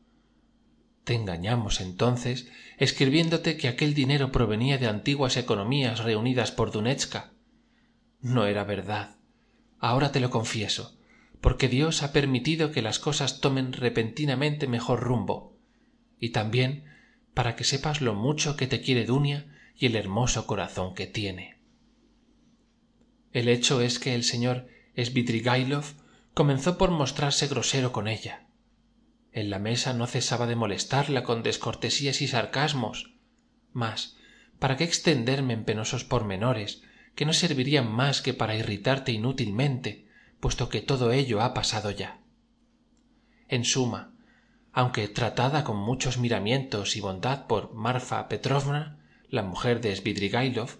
Te 1.03 1.15
engañamos 1.15 1.81
entonces 1.81 2.47
escribiéndote 2.77 3.57
que 3.57 3.67
aquel 3.67 3.95
dinero 3.95 4.31
provenía 4.31 4.77
de 4.77 4.87
antiguas 4.87 5.37
economías 5.37 6.03
reunidas 6.03 6.51
por 6.51 6.71
dunechka 6.71 7.33
no 8.21 8.45
era 8.45 8.63
verdad. 8.63 9.15
Ahora 9.79 10.11
te 10.11 10.19
lo 10.19 10.29
confieso 10.29 10.97
porque 11.41 11.67
dios 11.67 12.03
ha 12.03 12.13
permitido 12.13 12.71
que 12.71 12.81
las 12.81 12.99
cosas 12.99 13.41
tomen 13.41 13.73
repentinamente 13.73 14.67
mejor 14.67 15.01
rumbo. 15.01 15.55
Y 16.19 16.29
también 16.29 16.85
para 17.33 17.55
que 17.55 17.63
sepas 17.63 18.01
lo 18.01 18.15
mucho 18.15 18.57
que 18.57 18.67
te 18.67 18.81
quiere 18.81 19.05
dunia 19.05 19.45
y 19.75 19.85
el 19.85 19.95
hermoso 19.95 20.47
corazón 20.47 20.95
que 20.95 21.05
tiene 21.05 21.56
el 23.37 23.49
hecho 23.49 23.81
es 23.81 23.99
que 23.99 24.15
el 24.15 24.23
señor 24.23 24.67
svidrigailov 24.95 25.85
comenzó 26.33 26.79
por 26.79 26.89
mostrarse 26.89 27.47
grosero 27.47 27.91
con 27.91 28.07
ella. 28.07 28.47
En 29.31 29.51
la 29.51 29.59
mesa 29.59 29.93
no 29.93 30.07
cesaba 30.07 30.47
de 30.47 30.55
molestarla 30.55 31.23
con 31.23 31.43
descortesías 31.43 32.23
y 32.23 32.27
sarcasmos. 32.27 33.13
Mas 33.73 34.17
para 34.57 34.75
qué 34.75 34.85
extenderme 34.85 35.53
en 35.53 35.65
penosos 35.65 36.03
pormenores 36.03 36.81
que 37.13 37.25
no 37.25 37.33
servirían 37.33 37.91
más 37.91 38.23
que 38.23 38.33
para 38.33 38.55
irritarte 38.55 39.11
inútilmente 39.11 40.07
puesto 40.39 40.69
que 40.69 40.81
todo 40.81 41.11
ello 41.11 41.41
ha 41.41 41.53
pasado 41.53 41.91
ya 41.91 42.21
en 43.47 43.65
suma 43.65 44.13
aunque 44.71 45.07
tratada 45.07 45.63
con 45.63 45.77
muchos 45.77 46.17
miramientos 46.17 46.95
y 46.95 47.01
bondad 47.01 47.45
por 47.45 47.73
marfa 47.73 48.27
petrovna 48.27 48.99
la 49.29 49.43
mujer 49.43 49.81
de 49.81 49.95
svidrigailov 49.95 50.77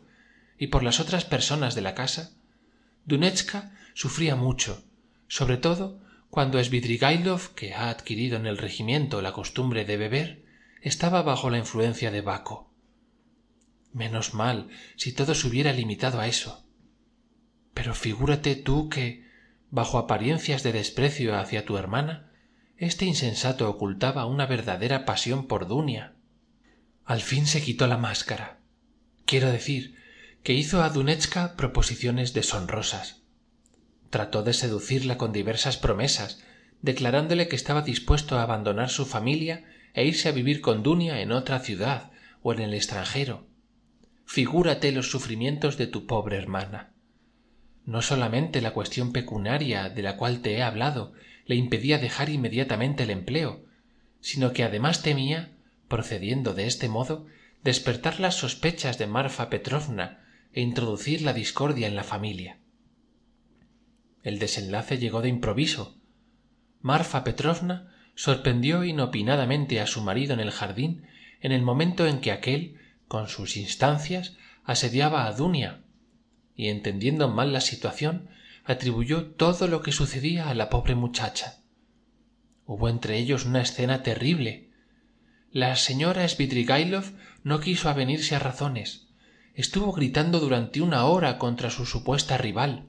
y 0.57 0.67
por 0.67 0.81
las 0.81 0.99
otras 0.99 1.25
personas 1.25 1.75
de 1.75 1.81
la 1.81 1.93
casa 1.95 2.37
dunechka 3.07 3.71
sufría 3.95 4.35
mucho 4.35 4.87
sobre 5.27 5.57
todo 5.57 5.99
cuando 6.29 6.61
svidrigailov 6.63 7.53
que 7.53 7.73
ha 7.73 7.89
adquirido 7.89 8.37
en 8.37 8.45
el 8.45 8.57
regimiento 8.57 9.21
la 9.21 9.33
costumbre 9.33 9.85
de 9.85 9.97
beber 9.97 10.45
estaba 10.81 11.21
bajo 11.21 11.49
la 11.49 11.57
influencia 11.57 12.11
de 12.11 12.21
baco. 12.21 12.71
Menos 13.93 14.33
mal 14.33 14.69
si 14.95 15.11
todo 15.11 15.33
se 15.33 15.47
hubiera 15.47 15.73
limitado 15.73 16.19
a 16.19 16.27
eso. 16.27 16.65
Pero 17.73 17.93
figúrate 17.93 18.55
tú 18.55 18.89
que 18.89 19.25
bajo 19.69 19.97
apariencias 19.97 20.63
de 20.63 20.71
desprecio 20.71 21.37
hacia 21.37 21.65
tu 21.65 21.77
hermana 21.77 22.31
este 22.77 23.05
insensato 23.05 23.69
ocultaba 23.69 24.27
una 24.27 24.45
verdadera 24.45 25.03
pasión 25.03 25.47
por 25.47 25.67
dunia. 25.67 26.13
Al 27.05 27.21
fin 27.21 27.47
se 27.47 27.61
quitó 27.61 27.87
la 27.87 27.97
máscara. 27.97 28.59
Quiero 29.25 29.51
decir 29.51 29.95
que 30.48 30.54
hizo 30.54 30.82
a 30.82 30.88
dunechka 30.88 31.58
proposiciones 31.58 32.32
deshonrosas. 32.32 33.22
Trató 34.10 34.44
de 34.44 34.54
seducirla 34.54 35.18
con 35.18 35.34
diversas 35.34 35.75
promesas 35.75 36.42
declarándole 36.82 37.50
que 37.50 37.58
estaba 37.58 37.82
dispuesto 37.82 38.38
a 38.38 38.44
abandonar 38.44 38.89
su 38.89 39.06
familia 39.06 39.66
e 39.94 40.06
irse 40.06 40.30
a 40.30 40.32
vivir 40.32 40.62
con 40.62 40.84
dunia 40.84 41.20
en 41.20 41.34
otra 41.34 41.60
ciudad 41.60 42.12
o 42.44 42.54
en 42.54 42.62
el 42.62 42.74
extranjero. 42.74 43.46
Figúrate 44.24 44.94
los 44.94 45.12
sufrimientos 45.12 45.75
de 45.75 45.88
tu 45.88 46.06
pobre 46.08 46.38
hermana. 46.38 46.94
No 47.84 48.01
solamente 48.01 48.62
la 48.62 48.72
cuestión 48.72 49.12
pecuniaria 49.12 49.89
de 49.89 50.01
la 50.01 50.16
cual 50.16 50.39
te 50.39 50.54
he 50.54 50.63
hablado 50.63 51.12
le 51.46 51.56
impedía 51.56 51.98
dejar 51.98 52.30
inmediatamente 52.30 53.04
el 53.04 53.10
empleo 53.10 53.66
sino 54.22 54.54
que 54.54 54.63
además 54.63 55.01
temía 55.01 55.51
procediendo 55.89 56.54
de 56.54 56.68
este 56.68 56.88
modo 56.88 57.25
despertar 57.66 58.22
las 58.22 58.36
sospechas 58.36 58.98
de 58.98 59.08
marfa 59.08 59.50
petrovna 59.50 60.24
e 60.57 60.61
introducir 60.61 61.21
la 61.21 61.33
discordia 61.33 61.85
en 61.85 61.95
la 61.95 62.03
familia. 62.03 62.57
El 64.23 64.39
desenlace 64.39 64.97
llegó 64.97 65.21
de 65.21 65.29
improviso. 65.29 65.99
Marfa 66.81 67.23
petrovna 67.23 67.93
sorprendió 68.15 68.83
inopinadamente 68.83 69.79
a 69.79 69.85
su 69.85 70.01
marido 70.01 70.33
en 70.33 70.39
el 70.39 70.49
jardín 70.49 71.03
en 71.41 71.51
el 71.51 71.61
momento 71.61 72.07
en 72.07 72.21
que 72.21 72.31
aquél 72.31 72.79
con 73.07 73.27
sus 73.27 73.55
instancias 73.55 74.35
asediaba 74.63 75.27
a 75.27 75.33
dunia 75.33 75.83
y 76.55 76.69
entendiendo 76.69 77.29
mal 77.29 77.53
la 77.53 77.61
situación 77.61 78.27
atribuyó 78.65 79.27
todo 79.27 79.67
lo 79.67 79.83
que 79.83 79.91
sucedía 79.91 80.49
a 80.49 80.55
la 80.55 80.71
pobre 80.71 80.95
muchacha. 80.95 81.61
Hubo 82.65 82.89
entre 82.89 83.19
ellos 83.19 83.45
una 83.45 83.61
escena 83.61 84.01
terrible. 84.01 84.71
La 85.51 85.75
señora 85.75 86.27
svidrigailov 86.27 87.11
no 87.43 87.59
quiso 87.59 87.89
avenirse 87.89 88.35
a 88.35 88.39
razones 88.39 89.06
estuvo 89.57 89.91
gritando 89.91 90.39
durante 90.39 90.81
una 90.81 91.03
hora 91.03 91.37
contra 91.37 91.69
su 91.69 91.85
supuesta 91.85 92.37
rival. 92.37 92.87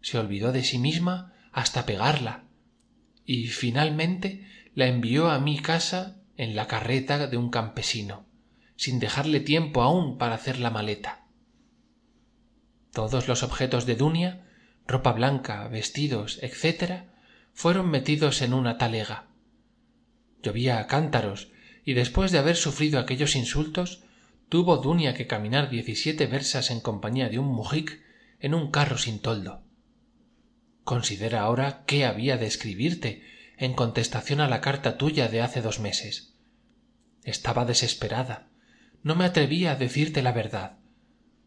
Se 0.00 0.16
olvidó 0.16 0.52
de 0.52 0.64
sí 0.64 0.78
misma 0.78 1.34
hasta 1.52 1.84
pegarla. 1.84 2.44
Y 3.26 3.48
finalmente 3.48 4.48
la 4.74 4.86
envió 4.86 5.28
a 5.28 5.38
mi 5.38 5.58
casa 5.58 6.16
en 6.38 6.56
la 6.56 6.66
carreta 6.66 7.26
de 7.26 7.36
un 7.36 7.50
campesino 7.50 8.28
sin 8.78 9.00
dejarle 9.00 9.40
tiempo 9.40 9.82
aún 9.82 10.18
para 10.18 10.36
hacer 10.36 10.60
la 10.60 10.70
maleta. 10.70 11.26
Todos 12.92 13.26
los 13.26 13.42
objetos 13.42 13.86
de 13.86 13.96
dunia 13.96 14.46
ropa 14.86 15.12
blanca 15.12 15.66
vestidos 15.66 16.38
etc 16.42 17.02
fueron 17.52 17.90
metidos 17.90 18.40
en 18.40 18.54
una 18.54 18.78
talega. 18.78 19.26
Llovía 20.44 20.78
a 20.78 20.86
cántaros 20.86 21.50
y 21.84 21.94
después 21.94 22.30
de 22.30 22.38
haber 22.38 22.54
sufrido 22.54 23.00
aquellos 23.00 23.34
insultos 23.34 24.04
tuvo 24.48 24.78
dunia 24.78 25.14
que 25.14 25.26
caminar 25.26 25.70
diecisiete 25.70 26.26
versas 26.26 26.70
en 26.70 26.80
compañía 26.80 27.28
de 27.28 27.38
un 27.38 27.46
mujik 27.46 28.00
en 28.40 28.54
un 28.54 28.70
carro 28.70 28.98
sin 28.98 29.20
toldo. 29.20 29.62
Considera 30.84 31.42
ahora 31.42 31.84
qué 31.86 32.04
había 32.04 32.36
de 32.36 32.46
escribirte 32.46 33.22
en 33.56 33.74
contestación 33.74 34.40
a 34.40 34.48
la 34.48 34.60
carta 34.60 34.96
tuya 34.96 35.28
de 35.28 35.42
hace 35.42 35.60
dos 35.60 35.80
meses. 35.80 36.34
Estaba 37.24 37.64
desesperada. 37.64 38.48
No 39.02 39.14
me 39.14 39.24
atrevía 39.24 39.72
a 39.72 39.76
decirte 39.76 40.22
la 40.22 40.32
verdad 40.32 40.78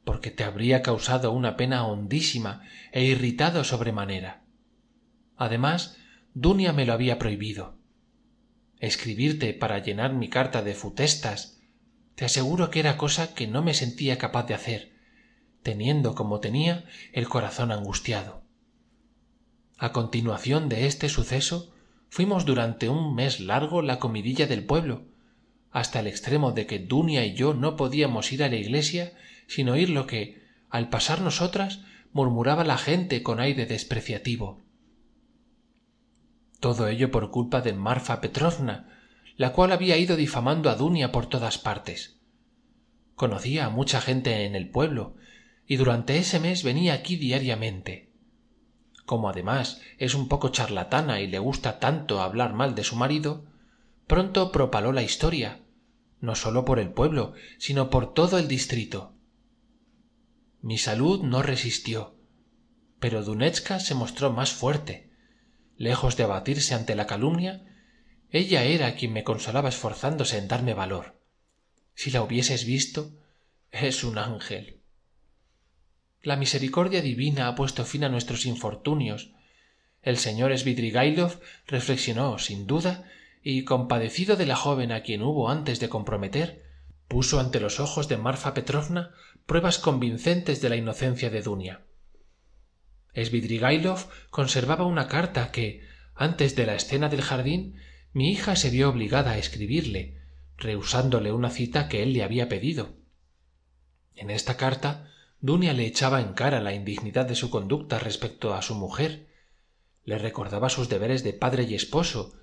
porque 0.03 0.31
te 0.31 0.43
habría 0.43 0.81
causado 0.81 1.31
una 1.31 1.57
pena 1.57 1.85
hondísima 1.85 2.63
e 2.91 3.03
irritado 3.05 3.63
sobremanera. 3.63 4.41
Además 5.37 5.97
dunia 6.33 6.73
me 6.73 6.85
lo 6.85 6.93
había 6.93 7.19
prohibido. 7.19 7.77
Escribirte 8.79 9.53
para 9.53 9.79
llenar 9.79 10.13
mi 10.13 10.29
carta 10.29 10.63
de 10.63 10.73
futestas 10.73 11.60
te 12.15 12.25
aseguro 12.25 12.69
que 12.69 12.79
era 12.79 12.97
cosa 12.97 13.33
que 13.33 13.47
no 13.47 13.61
me 13.61 13.73
sentía 13.73 14.17
capaz 14.17 14.45
de 14.47 14.53
hacer 14.53 14.91
teniendo 15.63 16.15
como 16.15 16.39
tenía 16.39 16.85
el 17.13 17.29
corazón 17.29 17.71
angustiado. 17.71 18.43
A 19.77 19.91
continuación 19.91 20.69
de 20.69 20.85
este 20.85 21.09
suceso 21.09 21.73
fuimos 22.09 22.45
durante 22.45 22.89
un 22.89 23.15
mes 23.15 23.39
largo 23.39 23.81
la 23.81 23.99
comidilla 23.99 24.47
del 24.47 24.63
pueblo 24.63 25.05
hasta 25.71 25.99
el 25.99 26.07
extremo 26.07 26.51
de 26.51 26.65
que 26.65 26.79
dunia 26.79 27.25
y 27.25 27.33
yo 27.33 27.53
no 27.53 27.75
podíamos 27.75 28.31
ir 28.31 28.43
a 28.43 28.49
la 28.49 28.57
iglesia 28.57 29.13
sin 29.47 29.69
oír 29.69 29.89
lo 29.89 30.05
que 30.05 30.41
al 30.69 30.89
pasar 30.89 31.21
nosotras 31.21 31.81
murmuraba 32.11 32.63
la 32.63 32.77
gente 32.77 33.23
con 33.23 33.39
aire 33.39 33.65
despreciativo. 33.65 34.61
Todo 36.59 36.87
ello 36.87 37.09
por 37.09 37.31
culpa 37.31 37.61
de 37.61 37.73
marfa 37.73 38.21
petrovna 38.21 39.00
la 39.37 39.53
cual 39.53 39.71
había 39.71 39.97
ido 39.97 40.15
difamando 40.15 40.69
a 40.69 40.75
dunia 40.75 41.11
por 41.11 41.25
todas 41.25 41.57
partes. 41.57 42.17
Conocía 43.15 43.65
a 43.65 43.69
mucha 43.69 44.01
gente 44.01 44.45
en 44.45 44.55
el 44.55 44.69
pueblo 44.69 45.15
y 45.67 45.75
durante 45.77 46.17
ese 46.17 46.39
mes 46.39 46.63
venía 46.63 46.93
aquí 46.93 47.15
diariamente. 47.15 48.11
Como 49.05 49.29
además 49.29 49.81
es 49.97 50.15
un 50.15 50.27
poco 50.27 50.49
charlatana 50.49 51.21
y 51.21 51.27
le 51.27 51.39
gusta 51.39 51.79
tanto 51.79 52.21
hablar 52.21 52.53
mal 52.53 52.75
de 52.75 52.83
su 52.83 52.95
marido 52.95 53.45
pronto 54.07 54.51
propaló 54.51 54.91
la 54.91 55.03
historia 55.03 55.59
no 56.19 56.35
sólo 56.35 56.65
por 56.65 56.79
el 56.79 56.89
pueblo 56.89 57.33
sino 57.57 57.89
por 57.89 58.13
todo 58.13 58.37
el 58.37 58.47
distrito. 58.47 59.13
Mi 60.61 60.77
salud 60.77 61.23
no 61.23 61.41
resistió 61.41 62.15
pero 63.01 63.23
dunechka 63.23 63.79
se 63.79 63.95
mostró 63.95 64.31
más 64.31 64.51
fuerte. 64.51 65.09
Lejos 65.75 66.17
de 66.17 66.23
abatirse 66.23 66.75
ante 66.75 66.95
la 66.95 67.07
calumnia 67.07 67.65
ella 68.31 68.63
era 68.63 68.95
quien 68.95 69.13
me 69.13 69.23
consolaba 69.23 69.69
esforzándose 69.69 70.37
en 70.37 70.47
darme 70.47 70.73
valor. 70.73 71.15
Si 71.95 72.11
la 72.11 72.21
hubieses 72.23 72.65
visto 72.65 73.11
es 73.71 74.03
un 74.03 74.17
ángel. 74.17 74.79
La 76.21 76.35
misericordia 76.35 77.01
divina 77.01 77.47
ha 77.47 77.55
puesto 77.55 77.83
fin 77.83 78.03
a 78.03 78.09
nuestros 78.09 78.45
infortunios. 78.45 79.31
El 80.01 80.17
señor 80.17 80.57
Svidrigailov 80.57 81.39
reflexionó 81.67 82.37
sin 82.39 82.67
duda 82.67 83.09
y 83.43 83.63
compadecido 83.63 84.35
de 84.35 84.45
la 84.45 84.55
joven 84.55 84.91
a 84.91 85.01
quien 85.01 85.23
hubo 85.23 85.49
antes 85.49 85.79
de 85.79 85.89
comprometer 85.89 86.63
puso 87.07 87.39
ante 87.39 87.59
los 87.59 87.79
ojos 87.79 88.07
de 88.07 88.17
marfa 88.17 88.53
petrovna 88.53 89.11
pruebas 89.45 89.79
convincentes 89.79 90.61
de 90.61 90.69
la 90.69 90.77
inocencia 90.77 91.29
de 91.29 91.41
dunia. 91.41 91.81
Svidrigailov 93.13 94.07
conservaba 94.29 94.85
una 94.85 95.07
carta 95.07 95.51
que 95.51 95.81
antes 96.15 96.55
de 96.55 96.65
la 96.65 96.75
escena 96.75 97.09
del 97.09 97.21
jardín 97.21 97.75
mi 98.13 98.31
hija 98.31 98.55
se 98.55 98.69
vio 98.69 98.89
obligada 98.89 99.31
a 99.31 99.37
escribirle 99.37 100.19
rehusándole 100.57 101.31
una 101.31 101.49
cita 101.49 101.87
que 101.87 102.03
él 102.03 102.13
le 102.13 102.23
había 102.23 102.49
pedido. 102.49 102.93
En 104.15 104.29
esta 104.29 104.57
carta 104.57 105.11
dunia 105.39 105.73
le 105.73 105.85
echaba 105.85 106.21
en 106.21 106.33
cara 106.33 106.61
la 106.61 106.73
indignidad 106.73 107.25
de 107.25 107.35
su 107.35 107.49
conducta 107.49 107.99
respecto 107.99 108.53
a 108.53 108.61
su 108.61 108.75
mujer. 108.75 109.27
Le 110.03 110.17
recordaba 110.17 110.69
sus 110.69 110.89
deberes 110.89 111.23
de 111.23 111.33
padre 111.33 111.63
y 111.63 111.73
esposo 111.73 112.33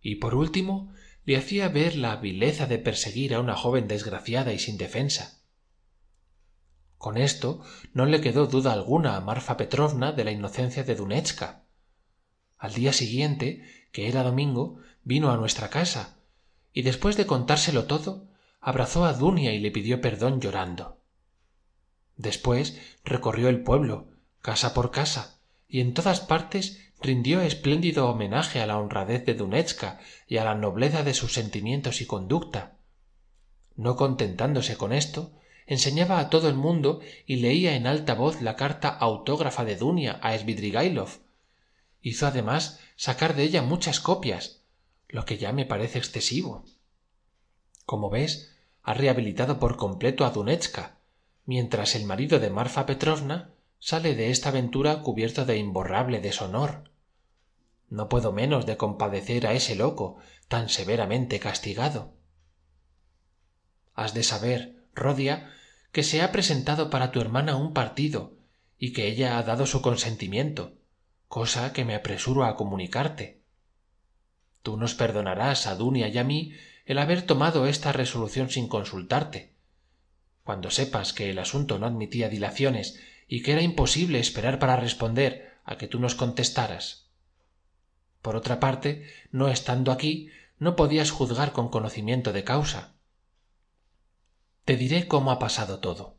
y 0.00 0.16
por 0.16 0.34
último 0.34 0.92
le 1.24 1.36
hacía 1.36 1.68
ver 1.68 1.96
la 1.96 2.16
vileza 2.16 2.66
de 2.66 2.78
perseguir 2.78 3.34
a 3.34 3.40
una 3.40 3.56
joven 3.56 3.88
desgraciada 3.88 4.52
y 4.52 4.58
sin 4.58 4.76
defensa. 4.78 5.42
Con 6.98 7.16
esto 7.16 7.64
no 7.92 8.06
le 8.06 8.20
quedó 8.20 8.46
duda 8.46 8.72
alguna 8.72 9.16
a 9.16 9.20
marfa 9.20 9.56
petrovna 9.56 10.12
de 10.12 10.24
la 10.24 10.30
inocencia 10.30 10.84
de 10.84 10.94
dunechka 10.94 11.66
al 12.58 12.72
día 12.72 12.92
siguiente 12.92 13.62
que 13.96 14.08
era 14.08 14.22
domingo 14.22 14.76
vino 15.04 15.30
a 15.30 15.38
nuestra 15.38 15.70
casa 15.70 16.18
y 16.74 16.82
después 16.82 17.16
de 17.16 17.24
contárselo 17.24 17.86
todo 17.86 18.28
abrazó 18.60 19.06
a 19.06 19.14
dunia 19.14 19.54
y 19.54 19.58
le 19.58 19.70
pidió 19.70 20.02
perdón 20.02 20.38
llorando. 20.38 20.98
Después 22.18 22.78
recorrió 23.04 23.48
el 23.48 23.62
pueblo 23.62 24.08
casa 24.42 24.74
por 24.74 24.90
casa 24.90 25.38
y 25.66 25.80
en 25.80 25.94
todas 25.94 26.20
partes 26.20 26.78
rindió 27.00 27.40
espléndido 27.40 28.10
homenaje 28.10 28.60
a 28.60 28.66
la 28.66 28.76
honradez 28.76 29.24
de 29.24 29.32
dunechka 29.32 29.98
y 30.28 30.36
a 30.36 30.44
la 30.44 30.54
nobleza 30.54 31.02
de 31.02 31.14
sus 31.14 31.32
sentimientos 31.32 32.02
y 32.02 32.06
conducta. 32.06 32.76
No 33.76 33.96
contentándose 33.96 34.76
con 34.76 34.92
esto 34.92 35.32
enseñaba 35.64 36.18
a 36.18 36.28
todo 36.28 36.50
el 36.50 36.56
mundo 36.56 37.00
y 37.24 37.36
leía 37.36 37.76
en 37.76 37.86
alta 37.86 38.12
voz 38.12 38.42
la 38.42 38.56
carta 38.56 38.90
autógrafa 38.90 39.64
de 39.64 39.76
dunia 39.76 40.20
a 40.20 40.36
svidrigailov. 40.36 41.20
Hizo 42.02 42.26
además 42.26 42.78
sacar 42.96 43.36
de 43.36 43.44
ella 43.44 43.62
muchas 43.62 44.00
copias 44.00 44.62
lo 45.08 45.24
que 45.24 45.38
ya 45.38 45.52
me 45.52 45.66
parece 45.66 45.98
excesivo. 45.98 46.64
Como 47.84 48.10
ves 48.10 48.52
ha 48.82 48.94
rehabilitado 48.94 49.58
por 49.58 49.76
completo 49.76 50.24
a 50.24 50.30
dunechka 50.30 50.96
mientras 51.44 51.94
el 51.94 52.04
marido 52.04 52.40
de 52.40 52.50
marfa 52.50 52.86
petrovna 52.86 53.52
sale 53.78 54.14
de 54.14 54.30
esta 54.30 54.48
aventura 54.48 55.02
cubierto 55.02 55.44
de 55.44 55.58
imborrable 55.58 56.20
deshonor. 56.20 56.90
No 57.88 58.08
puedo 58.08 58.32
menos 58.32 58.66
de 58.66 58.76
compadecer 58.76 59.46
a 59.46 59.52
ese 59.52 59.76
loco 59.76 60.16
tan 60.48 60.68
severamente 60.68 61.38
castigado. 61.38 62.14
Has 63.94 64.12
de 64.12 64.24
saber 64.24 64.82
rodia 64.94 65.52
que 65.92 66.02
se 66.02 66.20
ha 66.20 66.32
presentado 66.32 66.90
para 66.90 67.12
tu 67.12 67.20
hermana 67.20 67.56
un 67.56 67.72
partido 67.72 68.32
y 68.78 68.92
que 68.92 69.06
ella 69.06 69.38
ha 69.38 69.42
dado 69.44 69.66
su 69.66 69.82
consentimiento 69.82 70.72
cosa 71.28 71.72
que 71.72 71.84
me 71.84 71.94
apresuro 71.94 72.44
a 72.44 72.56
comunicarte. 72.56 73.42
Tú 74.62 74.76
nos 74.76 74.94
perdonarás 74.94 75.66
a 75.66 75.74
dunia 75.74 76.08
y 76.08 76.18
a 76.18 76.24
mí 76.24 76.52
el 76.84 76.98
haber 76.98 77.22
tomado 77.22 77.66
esta 77.66 77.92
resolución 77.92 78.50
sin 78.50 78.68
consultarte. 78.68 79.54
Cuando 80.44 80.70
sepas 80.70 81.12
que 81.12 81.30
el 81.30 81.38
asunto 81.38 81.78
no 81.78 81.86
admitía 81.86 82.28
dilaciones 82.28 83.00
y 83.28 83.42
que 83.42 83.52
era 83.52 83.62
imposible 83.62 84.20
esperar 84.20 84.58
para 84.58 84.76
responder 84.76 85.56
a 85.64 85.76
que 85.76 85.88
tú 85.88 85.98
nos 85.98 86.14
contestaras. 86.14 87.10
Por 88.22 88.36
otra 88.36 88.60
parte 88.60 89.06
no 89.32 89.48
estando 89.48 89.92
aquí 89.92 90.30
no 90.58 90.76
podías 90.76 91.10
juzgar 91.10 91.52
con 91.52 91.68
conocimiento 91.68 92.32
de 92.32 92.44
causa. 92.44 92.94
Te 94.64 94.76
diré 94.76 95.06
cómo 95.06 95.30
ha 95.30 95.38
pasado 95.38 95.80
todo. 95.80 96.18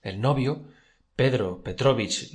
El 0.00 0.20
novio 0.20 0.68
pedro 1.16 1.62
petrovich 1.62 2.32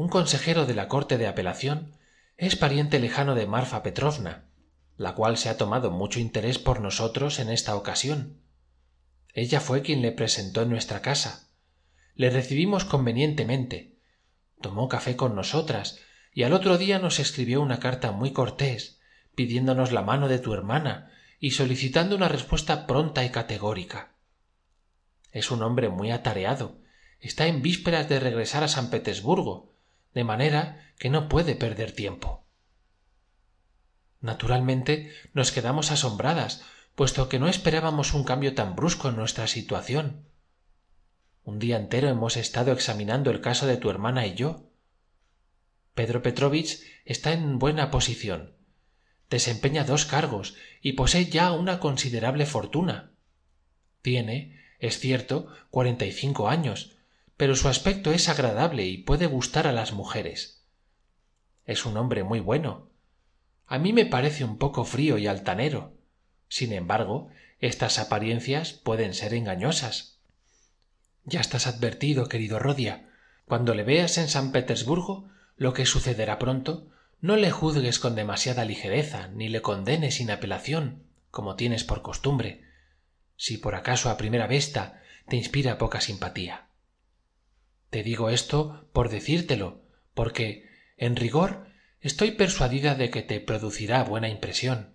un 0.00 0.08
consejero 0.08 0.64
de 0.64 0.72
la 0.72 0.88
corte 0.88 1.18
de 1.18 1.26
apelación 1.26 1.92
es 2.38 2.56
pariente 2.56 2.98
lejano 3.00 3.34
de 3.34 3.46
marfa 3.46 3.82
petrovna 3.82 4.46
la 4.96 5.14
cual 5.14 5.36
se 5.36 5.50
ha 5.50 5.58
tomado 5.58 5.90
mucho 5.90 6.20
interés 6.20 6.58
por 6.58 6.80
nosotros 6.80 7.38
en 7.38 7.50
esta 7.50 7.76
ocasión. 7.76 8.40
Ella 9.34 9.60
fue 9.60 9.82
quien 9.82 10.00
le 10.00 10.10
presentó 10.10 10.62
en 10.62 10.70
nuestra 10.70 11.02
casa. 11.02 11.50
Le 12.14 12.30
recibimos 12.30 12.86
convenientemente. 12.86 13.98
Tomó 14.62 14.88
café 14.88 15.16
con 15.16 15.34
nosotras 15.34 15.98
y 16.32 16.44
al 16.44 16.54
otro 16.54 16.78
día 16.78 16.98
nos 16.98 17.18
escribió 17.18 17.60
una 17.60 17.78
carta 17.78 18.10
muy 18.10 18.32
cortés 18.32 19.00
pidiéndonos 19.34 19.92
la 19.92 20.00
mano 20.00 20.28
de 20.28 20.38
tu 20.38 20.54
hermana 20.54 21.12
y 21.38 21.50
solicitando 21.50 22.16
una 22.16 22.28
respuesta 22.28 22.86
pronta 22.86 23.22
y 23.22 23.28
categórica. 23.28 24.14
Es 25.30 25.50
un 25.50 25.62
hombre 25.62 25.90
muy 25.90 26.10
atareado. 26.10 26.78
Está 27.20 27.48
en 27.48 27.60
vísperas 27.60 28.08
de 28.08 28.18
regresar 28.18 28.64
a 28.64 28.68
san 28.68 28.88
petersburgo 28.88 29.69
de 30.14 30.24
manera 30.24 30.92
que 30.98 31.10
no 31.10 31.28
puede 31.28 31.54
perder 31.54 31.92
tiempo. 31.92 32.44
Naturalmente 34.20 35.12
nos 35.32 35.52
quedamos 35.52 35.90
asombradas 35.90 36.62
puesto 36.94 37.28
que 37.28 37.38
no 37.38 37.48
esperábamos 37.48 38.12
un 38.12 38.24
cambio 38.24 38.54
tan 38.54 38.76
brusco 38.76 39.08
en 39.08 39.16
nuestra 39.16 39.46
situación. 39.46 40.28
Un 41.42 41.58
día 41.58 41.78
entero 41.78 42.08
hemos 42.08 42.36
estado 42.36 42.72
examinando 42.72 43.30
el 43.30 43.40
caso 43.40 43.66
de 43.66 43.78
tu 43.78 43.88
hermana 43.88 44.26
y 44.26 44.34
yo. 44.34 44.70
Pedro 45.94 46.22
petrovich 46.22 46.82
está 47.04 47.32
en 47.32 47.58
buena 47.58 47.90
posición. 47.90 48.56
Desempeña 49.30 49.84
dos 49.84 50.04
cargos 50.04 50.56
y 50.82 50.92
posee 50.92 51.26
ya 51.26 51.52
una 51.52 51.80
considerable 51.80 52.44
fortuna. 52.44 53.12
Tiene 54.02 54.60
es 54.78 54.98
cierto 54.98 55.48
cuarenta 55.70 56.04
y 56.04 56.12
cinco 56.12 56.48
años 56.48 56.96
pero 57.40 57.56
su 57.56 57.68
aspecto 57.68 58.12
es 58.12 58.28
agradable 58.28 58.84
y 58.84 58.98
puede 58.98 59.24
gustar 59.24 59.66
a 59.66 59.72
las 59.72 59.94
mujeres. 59.94 60.62
Es 61.64 61.86
un 61.86 61.96
hombre 61.96 62.22
muy 62.22 62.38
bueno. 62.38 62.90
A 63.66 63.78
mí 63.78 63.94
me 63.94 64.04
parece 64.04 64.44
un 64.44 64.58
poco 64.58 64.84
frío 64.84 65.16
y 65.16 65.26
altanero. 65.26 65.94
Sin 66.48 66.70
embargo 66.70 67.30
estas 67.58 67.98
apariencias 67.98 68.74
pueden 68.74 69.14
ser 69.14 69.32
engañosas. 69.32 70.18
Ya 71.24 71.40
estás 71.40 71.66
advertido 71.66 72.28
querido 72.28 72.58
rodia. 72.58 73.08
Cuando 73.46 73.74
le 73.74 73.84
veas 73.84 74.18
en 74.18 74.28
san 74.28 74.52
petersburgo 74.52 75.30
lo 75.56 75.72
que 75.72 75.86
sucederá 75.86 76.38
pronto 76.38 76.88
no 77.22 77.36
le 77.36 77.50
juzgues 77.50 77.98
con 77.98 78.16
demasiada 78.16 78.66
ligereza 78.66 79.28
ni 79.28 79.48
le 79.48 79.62
condenes 79.62 80.16
sin 80.16 80.30
apelación 80.30 81.04
como 81.30 81.56
tienes 81.56 81.84
por 81.84 82.02
costumbre. 82.02 82.64
Si 83.38 83.56
por 83.56 83.76
acaso 83.76 84.10
a 84.10 84.18
primera 84.18 84.46
vista 84.46 85.00
te 85.26 85.36
inspira 85.36 85.78
poca 85.78 86.02
simpatía 86.02 86.66
te 87.90 88.04
digo 88.04 88.30
esto 88.30 88.88
por 88.92 89.10
decírtelo 89.10 89.82
porque 90.14 90.68
en 90.96 91.16
rigor 91.16 91.66
estoy 92.00 92.30
persuadida 92.32 92.94
de 92.94 93.10
que 93.10 93.22
te 93.22 93.40
producirá 93.40 94.04
buena 94.04 94.28
impresión. 94.28 94.94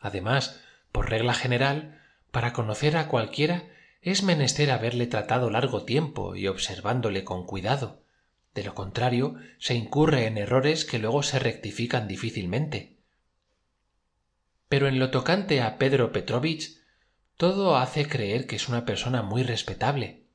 Además 0.00 0.60
por 0.92 1.10
regla 1.10 1.34
general 1.34 2.02
para 2.30 2.52
conocer 2.52 2.96
a 2.96 3.08
cualquiera 3.08 3.70
es 4.02 4.22
menester 4.22 4.70
haberle 4.70 5.06
tratado 5.06 5.50
largo 5.50 5.84
tiempo 5.84 6.36
y 6.36 6.46
observándole 6.46 7.24
con 7.24 7.46
cuidado. 7.46 8.04
De 8.54 8.62
lo 8.62 8.74
contrario 8.74 9.36
se 9.58 9.74
incurre 9.74 10.26
en 10.26 10.38
errores 10.38 10.84
que 10.84 10.98
luego 10.98 11.22
se 11.22 11.38
rectifican 11.38 12.06
difícilmente. 12.06 12.98
Pero 14.68 14.88
en 14.88 14.98
lo 14.98 15.10
tocante 15.10 15.62
a 15.62 15.78
pedro 15.78 16.12
petrovich 16.12 16.78
todo 17.36 17.76
hace 17.76 18.06
creer 18.06 18.46
que 18.46 18.56
es 18.56 18.68
una 18.68 18.84
persona 18.84 19.22
muy 19.22 19.42
respetable 19.42 20.27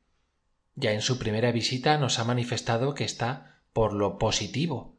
ya 0.76 0.92
en 0.92 1.02
su 1.02 1.20
primera 1.20 1.52
visita 1.52 1.98
nos 1.98 2.20
ha 2.20 2.24
manifestado 2.24 2.94
que 2.94 3.04
está 3.04 3.62
por 3.74 3.94
lo 3.94 4.18
positivo. 4.18 4.98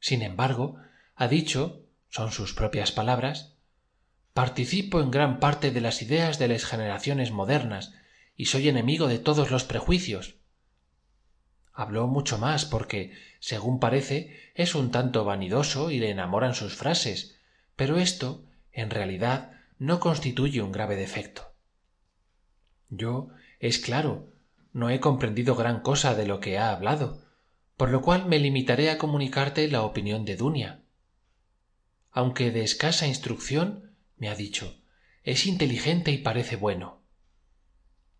Sin 0.00 0.22
embargo 0.22 0.76
ha 1.14 1.28
dicho 1.28 1.86
son 2.08 2.32
sus 2.32 2.54
propias 2.54 2.92
palabras 2.92 3.56
participo 4.32 5.00
en 5.00 5.10
gran 5.10 5.40
parte 5.40 5.70
de 5.70 5.80
las 5.80 6.02
ideas 6.02 6.38
de 6.38 6.48
las 6.48 6.64
generaciones 6.64 7.30
modernas 7.30 7.94
y 8.36 8.46
soy 8.46 8.68
enemigo 8.68 9.08
de 9.08 9.18
todos 9.18 9.50
los 9.50 9.64
prejuicios 9.64 10.36
habló 11.72 12.06
mucho 12.06 12.38
más 12.38 12.64
porque 12.64 13.12
según 13.40 13.80
parece 13.80 14.52
es 14.54 14.74
un 14.74 14.90
tanto 14.90 15.24
vanidoso 15.24 15.90
y 15.90 15.98
le 15.98 16.10
enamoran 16.10 16.54
sus 16.54 16.74
frases 16.74 17.38
pero 17.76 17.98
esto 17.98 18.44
en 18.72 18.90
realidad 18.90 19.52
no 19.78 20.00
constituye 20.00 20.62
un 20.62 20.72
grave 20.72 20.96
defecto. 20.96 21.54
Yo 22.88 23.30
es 23.58 23.78
claro 23.78 24.31
no 24.72 24.90
he 24.90 25.00
comprendido 25.00 25.54
gran 25.54 25.80
cosa 25.80 26.14
de 26.14 26.26
lo 26.26 26.40
que 26.40 26.58
ha 26.58 26.70
hablado 26.70 27.22
por 27.82 27.90
lo 27.90 28.00
cual 28.00 28.26
me 28.26 28.38
limitaré 28.38 28.90
a 28.90 28.98
comunicarte 28.98 29.66
la 29.66 29.82
opinión 29.82 30.24
de 30.24 30.36
dunia. 30.36 30.82
Aunque 32.12 32.52
de 32.52 32.62
escasa 32.62 33.08
instrucción 33.08 33.96
me 34.16 34.28
ha 34.28 34.36
dicho 34.36 34.78
es 35.24 35.46
inteligente 35.46 36.12
y 36.12 36.18
parece 36.18 36.54
bueno. 36.54 37.02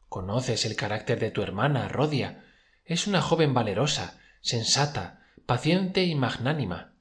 Conoces 0.09 0.65
el 0.65 0.77
carácter 0.77 1.21
de 1.21 1.31
tu 1.31 1.43
hermana 1.43 1.89
rodia 1.89 2.45
es 2.85 3.07
una 3.07 3.23
joven 3.23 3.55
valerosa 3.55 4.19
sensata 4.41 5.23
paciente 5.47 6.05
y 6.05 6.15
magnánima. 6.15 6.95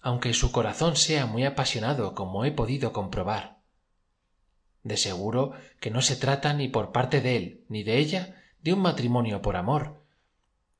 Aunque 0.00 0.32
su 0.34 0.52
corazón 0.52 0.94
sea 0.94 1.26
muy 1.26 1.44
apasionado 1.44 2.14
como 2.14 2.44
he 2.44 2.52
podido 2.52 2.92
comprobar. 2.92 3.58
De 4.84 4.96
seguro 4.96 5.54
que 5.80 5.90
no 5.90 6.02
se 6.02 6.14
trata 6.14 6.52
ni 6.52 6.68
por 6.68 6.92
parte 6.92 7.20
de 7.20 7.36
él 7.36 7.64
ni 7.68 7.82
de 7.82 7.98
ella 7.98 8.43
de 8.64 8.72
un 8.72 8.80
matrimonio 8.80 9.42
por 9.42 9.56
amor. 9.56 10.02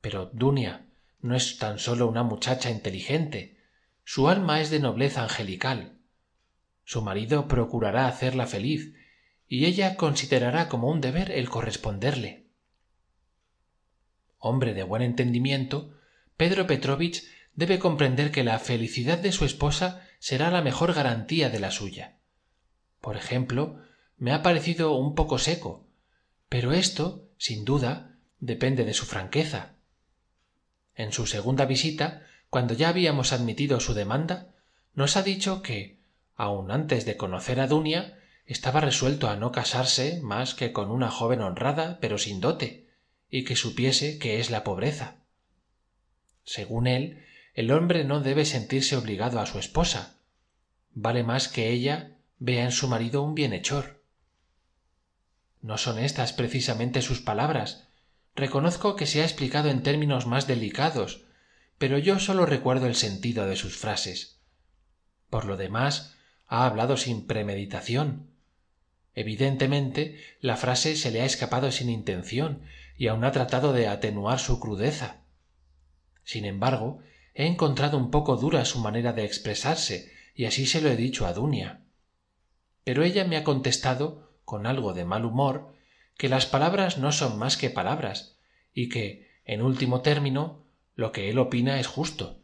Pero 0.01 0.25
dunia 0.33 0.87
no 1.21 1.35
es 1.35 1.57
tan 1.57 1.79
sólo 1.79 2.07
una 2.07 2.23
muchacha 2.23 2.69
inteligente. 2.69 3.57
Su 4.03 4.27
alma 4.27 4.59
es 4.59 4.69
de 4.71 4.79
nobleza 4.79 5.23
angelical. 5.23 5.99
Su 6.83 7.01
marido 7.01 7.47
procurará 7.47 8.07
hacerla 8.07 8.47
feliz 8.47 8.95
y 9.47 9.65
ella 9.65 9.95
considerará 9.95 10.67
como 10.67 10.89
un 10.89 10.99
deber 10.99 11.31
el 11.31 11.49
corresponderle. 11.49 12.47
Hombre 14.37 14.73
de 14.73 14.83
buen 14.83 15.01
entendimiento 15.01 15.93
pedro 16.37 16.67
petrovich 16.67 17.23
debe 17.53 17.79
comprender 17.79 18.31
que 18.31 18.43
la 18.43 18.59
felicidad 18.59 19.19
de 19.19 19.31
su 19.31 19.45
esposa 19.45 20.05
será 20.19 20.51
la 20.51 20.61
mejor 20.61 20.93
garantía 20.93 21.49
de 21.49 21.59
la 21.59 21.71
suya. 21.71 22.17
Por 22.99 23.15
ejemplo 23.15 23.79
me 24.17 24.33
ha 24.33 24.41
parecido 24.41 24.95
un 24.95 25.15
poco 25.15 25.37
seco 25.37 25.85
pero 26.49 26.73
esto 26.73 27.24
sin 27.37 27.65
duda 27.65 28.17
depende 28.39 28.85
de 28.85 28.93
su 28.93 29.05
franqueza. 29.05 29.73
En 30.95 31.11
su 31.11 31.27
segunda 31.27 31.65
visita 31.65 32.23
cuando 32.49 32.73
ya 32.73 32.89
habíamos 32.89 33.33
admitido 33.33 33.79
su 33.79 33.93
demanda 33.93 34.53
nos 34.93 35.17
ha 35.17 35.23
dicho 35.23 35.61
que 35.61 35.97
aun 36.35 36.71
antes 36.71 37.05
de 37.05 37.17
conocer 37.17 37.59
a 37.59 37.67
dunia 37.67 38.19
estaba 38.45 38.79
resuelto 38.79 39.29
a 39.29 39.35
no 39.35 39.51
casarse 39.51 40.19
más 40.21 40.53
que 40.53 40.71
con 40.71 40.91
una 40.91 41.09
joven 41.09 41.41
honrada 41.41 41.97
pero 41.99 42.17
sin 42.17 42.39
dote 42.39 42.87
y 43.29 43.43
que 43.43 43.55
supiese 43.55 44.19
qué 44.19 44.39
es 44.39 44.49
la 44.49 44.63
pobreza. 44.63 45.15
Según 46.43 46.87
él 46.87 47.25
el 47.53 47.71
hombre 47.71 48.03
no 48.03 48.21
debe 48.21 48.45
sentirse 48.45 48.95
obligado 48.95 49.39
a 49.39 49.45
su 49.45 49.59
esposa. 49.59 50.17
Vale 50.93 51.23
más 51.23 51.47
que 51.47 51.69
ella 51.71 52.11
vea 52.37 52.65
en 52.65 52.71
su 52.71 52.87
marido 52.87 53.23
un 53.23 53.33
bienhechor 53.33 53.94
no 55.65 55.77
son 55.77 55.97
estas 55.97 56.31
precisamente 56.31 57.01
sus 57.01 57.21
palabras. 57.21 57.87
Reconozco 58.35 58.95
que 58.95 59.07
se 59.07 59.21
ha 59.21 59.25
explicado 59.25 59.69
en 59.69 59.81
términos 59.81 60.27
más 60.27 60.45
delicados 60.45 61.25
pero 61.77 61.97
yo 61.97 62.19
sólo 62.19 62.45
recuerdo 62.45 62.87
el 62.87 62.95
sentido 62.95 63.47
de 63.47 63.55
sus 63.55 63.77
frases. 63.77 64.39
Por 65.29 65.45
lo 65.45 65.57
demás 65.57 66.15
ha 66.47 66.65
hablado 66.65 66.97
sin 66.97 67.27
premeditación. 67.27 68.29
Evidentemente 69.13 70.19
la 70.39 70.57
frase 70.57 70.95
se 70.95 71.11
le 71.11 71.21
ha 71.21 71.25
escapado 71.25 71.71
sin 71.71 71.89
intención 71.89 72.61
y 72.97 73.07
aun 73.07 73.23
ha 73.23 73.31
tratado 73.31 73.73
de 73.73 73.87
atenuar 73.87 74.39
su 74.39 74.59
crudeza. 74.59 75.23
Sin 76.23 76.45
embargo 76.45 76.99
he 77.33 77.45
encontrado 77.45 77.97
un 77.97 78.11
poco 78.11 78.37
dura 78.37 78.63
su 78.65 78.79
manera 78.79 79.11
de 79.11 79.25
expresarse 79.25 80.11
y 80.33 80.45
así 80.45 80.65
se 80.65 80.81
lo 80.81 80.89
he 80.89 80.95
dicho 80.95 81.25
a 81.25 81.33
dunia. 81.33 81.81
Pero 82.83 83.03
ella 83.03 83.25
me 83.25 83.35
ha 83.35 83.43
contestado 83.43 84.24
con 84.45 84.67
algo 84.67 84.93
de 84.93 85.05
mal 85.05 85.25
humor 85.25 85.73
que 86.17 86.29
las 86.29 86.45
palabras 86.45 86.97
no 86.97 87.11
son 87.11 87.37
más 87.37 87.57
que 87.57 87.69
palabras 87.69 88.37
y 88.73 88.89
que 88.89 89.27
en 89.43 89.61
último 89.61 90.01
término 90.01 90.63
lo 90.95 91.11
que 91.11 91.29
él 91.29 91.39
opina 91.39 91.79
es 91.79 91.87
justo. 91.87 92.39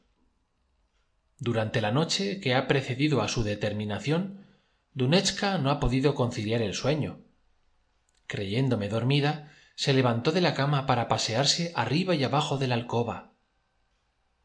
Durante 1.40 1.82
la 1.82 1.92
noche 1.92 2.40
que 2.40 2.54
ha 2.54 2.68
precedido 2.68 3.22
a 3.22 3.28
su 3.28 3.44
determinación 3.44 4.46
dunechka 4.94 5.58
no 5.58 5.72
ha 5.72 5.80
podido 5.80 6.14
conciliar 6.14 6.62
el 6.62 6.74
sueño. 6.74 7.22
Creyéndome 8.28 8.90
dormida 8.90 9.52
se 9.76 9.94
levantó 9.94 10.32
de 10.32 10.42
la 10.42 10.54
cama 10.54 10.86
para 10.86 11.08
pasearse 11.08 11.72
arriba 11.76 12.14
y 12.16 12.24
abajo 12.24 12.58
de 12.58 12.68
la 12.68 12.76
alcoba. 12.76 13.32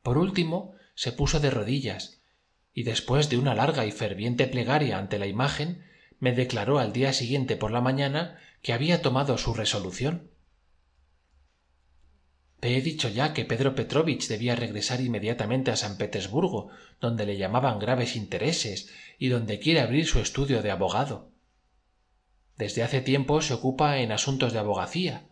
Por 0.02 0.18
último 0.18 0.74
se 0.94 1.12
puso 1.12 1.40
de 1.40 1.50
rodillas 1.50 2.22
y 2.72 2.84
después 2.84 3.28
de 3.28 3.38
una 3.38 3.54
larga 3.54 3.84
y 3.86 3.90
ferviente 3.90 4.46
plegaria 4.46 4.98
ante 4.98 5.18
la 5.18 5.26
imagen 5.26 5.84
me 6.18 6.32
declaró 6.32 6.78
al 6.78 6.92
día 6.92 7.12
siguiente 7.12 7.56
por 7.56 7.70
la 7.70 7.80
mañana 7.80 8.38
que 8.62 8.72
había 8.72 9.02
tomado 9.02 9.38
su 9.38 9.54
resolución. 9.54 10.30
Te 12.60 12.76
he 12.76 12.80
dicho 12.80 13.08
ya 13.08 13.34
que 13.34 13.44
pedro 13.44 13.74
petrovich 13.74 14.28
debía 14.28 14.56
regresar 14.56 15.00
inmediatamente 15.00 15.70
a 15.70 15.76
san 15.76 15.98
petersburgo 15.98 16.70
donde 17.00 17.26
le 17.26 17.36
llamaban 17.36 17.78
graves 17.78 18.16
intereses 18.16 18.90
y 19.18 19.28
donde 19.28 19.58
quiere 19.58 19.80
abrir 19.80 20.06
su 20.06 20.18
estudio 20.20 20.62
de 20.62 20.70
abogado. 20.70 21.30
Desde 22.56 22.82
hace 22.82 23.02
tiempo 23.02 23.42
se 23.42 23.52
ocupa 23.52 23.98
en 23.98 24.10
asuntos 24.10 24.54
de 24.54 24.58
abogacía. 24.58 25.28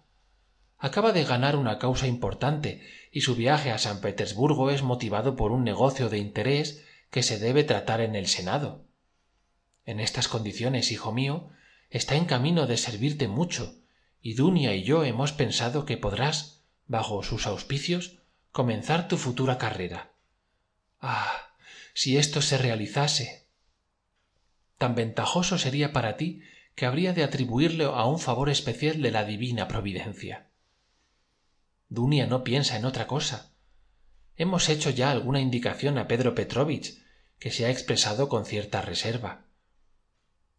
Acaba 0.77 1.13
de 1.13 1.25
ganar 1.25 1.57
una 1.57 1.79
causa 1.79 2.07
importante 2.07 2.83
y 3.11 3.23
su 3.23 3.35
viaje 3.35 3.71
a 3.71 3.79
san 3.79 4.03
petersburgo 4.03 4.71
es 4.71 4.83
motivado 4.83 5.35
por 5.35 5.51
un 5.51 5.65
negocio 5.65 6.11
de 6.11 6.19
interés 6.19 6.85
que 7.11 7.23
se 7.23 7.39
debe 7.39 7.65
tratar 7.65 8.03
en 8.03 8.17
el 8.17 8.27
senado 8.27 8.85
en 9.87 10.01
estas 10.01 10.29
condiciones 10.29 10.93
hijo 10.93 11.13
mío 11.13 11.51
está 11.91 12.17
en 12.17 12.25
camino 12.25 12.67
de 12.67 12.77
servirte 12.77 13.29
mucho 13.29 13.77
y 14.21 14.35
dunia 14.35 14.75
y 14.75 14.83
yo 14.83 15.05
hemos 15.05 15.33
pensado 15.33 15.87
que 15.87 15.97
podrás 15.97 16.65
bajo 16.87 17.23
sus 17.23 17.47
auspicios 17.47 18.19
comenzar 18.53 19.09
tu 19.09 19.17
futura 19.17 19.59
carrera. 19.59 20.13
Ah 21.01 21.45
si 21.95 22.19
esto 22.19 22.43
se 22.43 22.59
realizase. 22.59 23.47
Tan 24.79 24.97
ventajoso 24.97 25.57
sería 25.59 25.93
para 25.93 26.17
ti 26.17 26.43
que 26.75 26.87
habría 26.87 27.13
de 27.13 27.23
atribuirlo 27.23 27.95
a 27.95 28.07
un 28.07 28.19
favor 28.19 28.51
especial 28.51 29.01
de 29.01 29.13
la 29.13 29.25
divina 29.25 29.69
providencia. 29.69 30.49
Dunia 31.89 32.27
no 32.27 32.43
piensa 32.43 32.77
en 32.77 32.85
otra 32.85 33.07
cosa. 33.07 33.53
Hemos 34.37 34.69
hecho 34.69 34.91
ya 34.91 35.13
alguna 35.13 35.41
indicación 35.41 35.97
a 35.97 36.09
pedro 36.09 36.35
petrovich 36.35 37.01
que 37.39 37.53
se 37.53 37.67
ha 37.67 37.71
expresado 37.71 38.29
con 38.29 38.45
cierta 38.45 38.83
reserva 38.83 39.45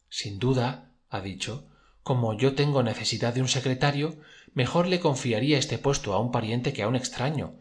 sin 0.10 0.40
duda 0.40 0.92
ha 1.10 1.22
dicho 1.22 1.70
como 2.04 2.38
yo 2.38 2.54
tengo 2.54 2.84
necesidad 2.84 3.34
de 3.34 3.42
un 3.42 3.48
secretario 3.48 4.18
mejor 4.54 4.88
le 4.88 5.00
confiaría 5.00 5.58
este 5.58 5.78
puesto 5.78 6.14
a 6.14 6.20
un 6.20 6.32
pariente 6.32 6.74
que 6.74 6.84
a 6.84 6.88
un 6.88 6.96
extraño 6.96 7.60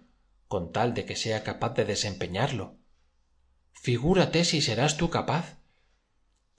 con 0.48 0.72
tal 0.72 0.94
de 0.94 1.04
que 1.04 1.16
sea 1.16 1.42
capaz 1.42 1.74
de 1.74 1.84
desempeñarlo. 1.84 2.76
Figúrate 3.72 4.44
si 4.44 4.60
serás 4.60 4.96
tú 4.96 5.10
capaz 5.10 5.58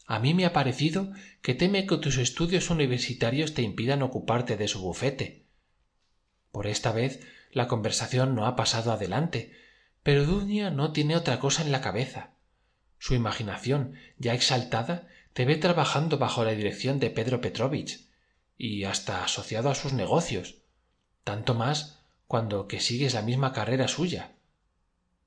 a 0.08 0.20
mí 0.20 0.34
me 0.34 0.46
ha 0.46 0.54
parecido 0.54 1.12
que 1.42 1.56
teme 1.56 1.88
que 1.88 1.98
tus 1.98 2.18
estudios 2.18 2.70
universitarios 2.70 3.54
te 3.54 3.64
impidan 3.64 4.04
ocuparte 4.04 4.58
de 4.58 4.68
su 4.68 4.82
bufete. 4.82 5.46
Por 6.52 6.68
esta 6.68 6.92
vez 6.92 7.22
la 7.52 7.68
conversación 7.68 8.36
no 8.36 8.46
ha 8.46 8.56
pasado 8.56 8.92
adelante 8.92 9.54
pero 10.06 10.24
dunia 10.24 10.70
no 10.70 10.92
tiene 10.92 11.16
otra 11.16 11.40
cosa 11.40 11.64
en 11.64 11.72
la 11.72 11.82
cabeza. 11.82 12.36
Su 13.00 13.16
imaginación 13.16 13.96
ya 14.20 14.36
exaltada 14.36 15.08
te 15.36 15.44
ve 15.44 15.58
trabajando 15.58 16.18
bajo 16.18 16.46
la 16.46 16.52
dirección 16.52 16.98
de 16.98 17.10
pedro 17.10 17.42
petrovich 17.42 18.08
y 18.58 18.86
hasta 18.86 19.22
asociado 19.22 19.70
a 19.70 19.76
sus 19.76 19.92
negocios 19.92 20.56
tanto 21.26 21.54
más 21.54 22.00
cuando 22.26 22.70
que 22.70 22.80
sigues 22.80 23.14
la 23.14 23.22
misma 23.22 23.52
carrera 23.52 23.90
suya. 23.90 24.32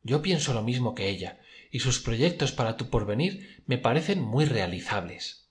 Yo 0.02 0.22
pienso 0.22 0.54
lo 0.54 0.62
mismo 0.62 0.94
que 0.94 1.10
ella 1.10 1.40
y 1.70 1.80
sus 1.80 2.00
proyectos 2.00 2.52
para 2.52 2.78
tu 2.78 2.88
porvenir 2.88 3.62
me 3.66 3.76
parecen 3.76 4.22
muy 4.22 4.46
realizables. 4.46 5.50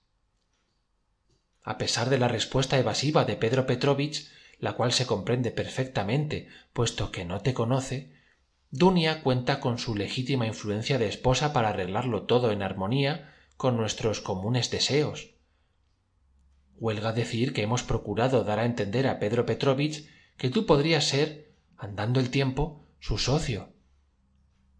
A 1.62 1.78
pesar 1.78 2.10
de 2.10 2.18
la 2.18 2.26
respuesta 2.26 2.80
evasiva 2.80 3.24
de 3.24 3.36
pedro 3.36 3.64
petrovich 3.64 4.28
la 4.58 4.72
cual 4.72 4.92
se 4.92 5.06
comprende 5.06 5.52
perfectamente 5.52 6.48
puesto 6.72 7.12
que 7.12 7.24
no 7.24 7.42
te 7.42 7.54
conoce 7.54 8.12
dunia 8.72 9.22
cuenta 9.22 9.60
con 9.60 9.78
su 9.78 9.94
legítima 9.94 10.48
influencia 10.48 10.98
de 10.98 11.06
esposa 11.06 11.52
para 11.52 11.68
arreglarlo 11.68 12.22
todo 12.24 12.50
en 12.50 12.64
armonía 12.64 13.36
con 13.58 13.76
nuestros 13.76 14.20
comunes 14.20 14.70
deseos. 14.70 15.34
Huelga 16.76 17.12
decir 17.12 17.52
que 17.52 17.62
hemos 17.62 17.82
procurado 17.82 18.44
dar 18.44 18.60
a 18.60 18.64
entender 18.64 19.08
a 19.08 19.18
pedro 19.18 19.44
petrovich 19.46 20.08
que 20.36 20.48
tú 20.48 20.64
podrías 20.64 21.04
ser 21.04 21.52
andando 21.76 22.20
el 22.20 22.30
tiempo 22.30 22.86
su 23.00 23.18
socio. 23.18 23.74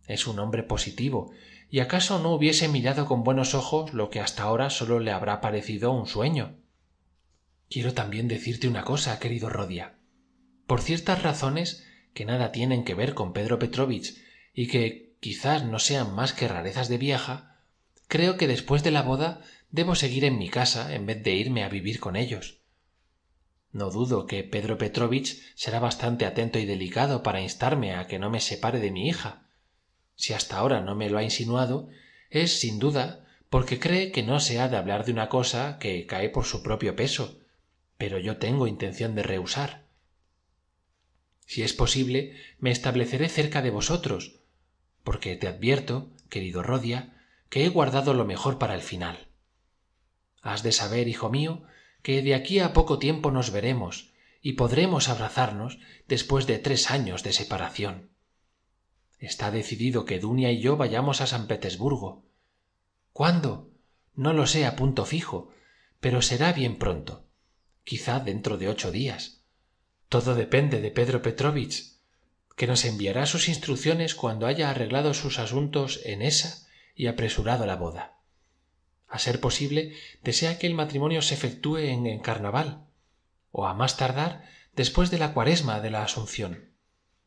Es 0.06 0.28
un 0.28 0.38
hombre 0.38 0.62
positivo 0.62 1.32
y 1.68 1.80
acaso 1.80 2.20
no 2.20 2.32
hubiese 2.32 2.68
mirado 2.68 3.06
con 3.06 3.24
buenos 3.24 3.54
ojos 3.54 3.92
lo 3.92 4.10
que 4.10 4.20
hasta 4.20 4.44
ahora 4.44 4.70
sólo 4.70 5.00
le 5.00 5.10
habrá 5.10 5.40
parecido 5.40 5.90
un 5.90 6.06
sueño. 6.06 6.56
Quiero 7.68 7.94
también 7.94 8.28
decirte 8.28 8.68
una 8.68 8.84
cosa 8.84 9.18
querido 9.18 9.48
rodia. 9.48 9.98
Por 10.68 10.80
ciertas 10.82 11.24
razones 11.24 11.84
que 12.14 12.24
nada 12.24 12.52
tienen 12.52 12.84
que 12.84 12.94
ver 12.94 13.14
con 13.14 13.32
pedro 13.32 13.58
petrovich 13.58 14.22
y 14.54 14.68
que 14.68 15.16
quizás 15.18 15.64
no 15.64 15.80
sean 15.80 16.14
más 16.14 16.32
que 16.32 16.46
rarezas 16.46 16.88
de 16.88 16.98
vieja 16.98 17.47
creo 18.08 18.36
que 18.36 18.48
después 18.48 18.82
de 18.82 18.90
la 18.90 19.02
boda 19.02 19.42
debo 19.70 19.94
seguir 19.94 20.24
en 20.24 20.38
mi 20.38 20.48
casa 20.48 20.94
en 20.94 21.06
vez 21.06 21.22
de 21.22 21.34
irme 21.34 21.62
a 21.62 21.68
vivir 21.68 22.00
con 22.00 22.16
ellos. 22.16 22.58
No 23.70 23.90
dudo 23.90 24.26
que 24.26 24.44
pedro 24.44 24.78
petrovich 24.78 25.42
será 25.54 25.78
bastante 25.78 26.24
atento 26.24 26.58
y 26.58 26.64
delicado 26.64 27.22
para 27.22 27.42
instarme 27.42 27.94
a 27.94 28.06
que 28.06 28.18
no 28.18 28.30
me 28.30 28.40
separe 28.40 28.80
de 28.80 28.90
mi 28.90 29.08
hija. 29.08 29.46
Si 30.16 30.32
hasta 30.32 30.56
ahora 30.56 30.80
no 30.80 30.94
me 30.94 31.10
lo 31.10 31.18
ha 31.18 31.22
insinuado 31.22 31.88
es 32.30 32.58
sin 32.60 32.78
duda 32.78 33.26
porque 33.50 33.78
cree 33.78 34.10
que 34.10 34.22
no 34.22 34.40
se 34.40 34.58
ha 34.58 34.68
de 34.68 34.76
hablar 34.76 35.04
de 35.04 35.12
una 35.12 35.28
cosa 35.28 35.78
que 35.78 36.06
cae 36.06 36.28
por 36.28 36.44
su 36.44 36.62
propio 36.62 36.96
peso 36.96 37.38
pero 37.98 38.18
yo 38.18 38.38
tengo 38.38 38.68
intención 38.68 39.14
de 39.14 39.24
rehusar. 39.24 39.84
Si 41.44 41.62
es 41.62 41.72
posible 41.72 42.36
me 42.58 42.70
estableceré 42.70 43.28
cerca 43.28 43.60
de 43.60 43.70
vosotros 43.70 44.40
porque 45.02 45.36
te 45.36 45.48
advierto 45.48 46.10
querido 46.30 46.62
rodia 46.62 47.17
que 47.48 47.64
he 47.64 47.68
guardado 47.68 48.14
lo 48.14 48.24
mejor 48.24 48.58
para 48.58 48.74
el 48.74 48.82
final. 48.82 49.28
Has 50.42 50.62
de 50.62 50.72
saber 50.72 51.08
hijo 51.08 51.30
mío 51.30 51.62
que 52.02 52.22
de 52.22 52.34
aquí 52.34 52.60
a 52.60 52.72
poco 52.72 52.98
tiempo 52.98 53.30
nos 53.30 53.50
veremos 53.50 54.12
y 54.40 54.52
podremos 54.52 55.08
abrazarnos 55.08 55.78
después 56.06 56.46
de 56.46 56.58
tres 56.58 56.90
años 56.90 57.22
de 57.22 57.32
separación. 57.32 58.10
Está 59.18 59.50
decidido 59.50 60.04
que 60.04 60.20
dunia 60.20 60.52
y 60.52 60.60
yo 60.60 60.76
vayamos 60.76 61.20
a 61.20 61.26
san 61.26 61.48
petersburgo. 61.48 62.24
Cuándo 63.12 63.70
no 64.14 64.32
lo 64.32 64.46
sé 64.46 64.64
a 64.64 64.76
punto 64.76 65.04
fijo 65.04 65.50
pero 66.00 66.22
será 66.22 66.52
bien 66.52 66.78
pronto 66.78 67.26
quizá 67.84 68.20
dentro 68.20 68.58
de 68.58 68.68
ocho 68.68 68.92
días. 68.92 69.40
Todo 70.08 70.34
depende 70.34 70.80
de 70.80 70.90
pedro 70.90 71.22
petrovich 71.22 71.96
que 72.54 72.66
nos 72.66 72.84
enviará 72.84 73.24
sus 73.24 73.48
instrucciones 73.48 74.14
cuando 74.14 74.46
haya 74.46 74.70
arreglado 74.70 75.14
sus 75.14 75.38
asuntos 75.38 76.00
en 76.04 76.22
esa 76.22 76.67
y 76.98 77.06
apresurado 77.06 77.64
la 77.64 77.76
boda. 77.76 78.18
A 79.08 79.18
ser 79.18 79.40
posible 79.40 79.94
desea 80.22 80.58
que 80.58 80.66
el 80.66 80.74
matrimonio 80.74 81.22
se 81.22 81.34
efectúe 81.34 81.78
en 81.78 82.06
el 82.06 82.20
carnaval 82.20 82.84
o 83.52 83.66
a 83.66 83.72
más 83.72 83.96
tardar 83.96 84.44
después 84.74 85.10
de 85.10 85.18
la 85.18 85.32
cuaresma 85.32 85.80
de 85.80 85.90
la 85.90 86.02
asunción. 86.02 86.68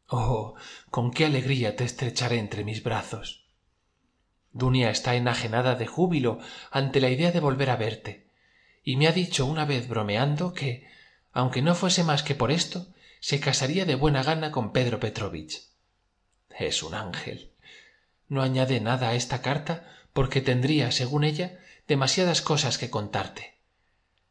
Oh 0.08 0.56
con 0.92 1.10
qué 1.12 1.26
alegría 1.26 1.78
te 1.78 1.86
estrecharé 1.86 2.38
entre 2.38 2.66
mis 2.66 2.84
brazos. 2.84 3.46
Dunia 4.52 4.92
está 4.92 5.16
enajenada 5.16 5.76
de 5.76 5.88
júbilo 5.88 6.40
ante 6.70 7.00
la 7.00 7.10
idea 7.10 7.32
de 7.32 7.40
volver 7.40 7.70
a 7.70 7.78
verte 7.78 8.28
y 8.84 8.98
me 8.98 9.08
ha 9.08 9.14
dicho 9.14 9.46
una 9.46 9.64
vez 9.64 9.88
bromeando 9.88 10.54
que 10.54 10.86
aunque 11.32 11.62
no 11.62 11.76
fuese 11.76 12.04
más 12.04 12.24
que 12.24 12.36
por 12.36 12.52
esto 12.52 12.88
se 13.22 13.40
casaría 13.40 13.86
de 13.86 13.96
buena 13.96 14.22
gana 14.22 14.52
con 14.52 14.74
pedro 14.74 15.00
petrovich. 15.00 15.62
Es 16.50 16.84
un 16.84 16.94
ángel 16.94 17.51
no 18.32 18.42
añade 18.42 18.80
nada 18.80 19.10
a 19.10 19.16
esta 19.16 19.42
carta 19.42 19.84
porque 20.14 20.40
tendría 20.40 20.90
según 20.92 21.26
ella 21.26 21.60
demasiadas 21.86 22.42
cosas 22.42 22.78
que 22.78 22.90
contarte. 22.90 23.58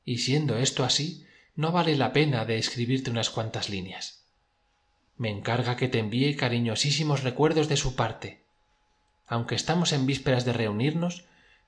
Y 0.06 0.18
siendo 0.18 0.56
esto 0.56 0.84
así 0.84 1.26
no 1.54 1.70
vale 1.70 1.94
la 1.96 2.14
pena 2.14 2.46
de 2.46 2.56
escribirte 2.56 3.10
unas 3.10 3.28
cuantas 3.28 3.68
líneas. 3.68 4.24
Me 5.18 5.28
encarga 5.28 5.76
que 5.76 5.86
te 5.86 5.98
envíe 5.98 6.34
cariñosísimos 6.34 7.22
recuerdos 7.22 7.68
de 7.68 7.76
su 7.76 7.94
parte. 7.94 8.42
Aunque 9.26 9.54
estamos 9.54 9.92
en 9.92 10.06
vísperas 10.06 10.46
de 10.46 10.54
reunirnos 10.54 11.24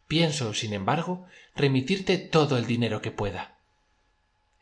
pienso 0.09 0.55
sin 0.55 0.73
embargo 0.73 1.27
remitirte 1.55 2.17
todo 2.17 2.57
el 2.57 2.65
dinero 2.65 3.03
que 3.03 3.11
pueda. 3.11 3.59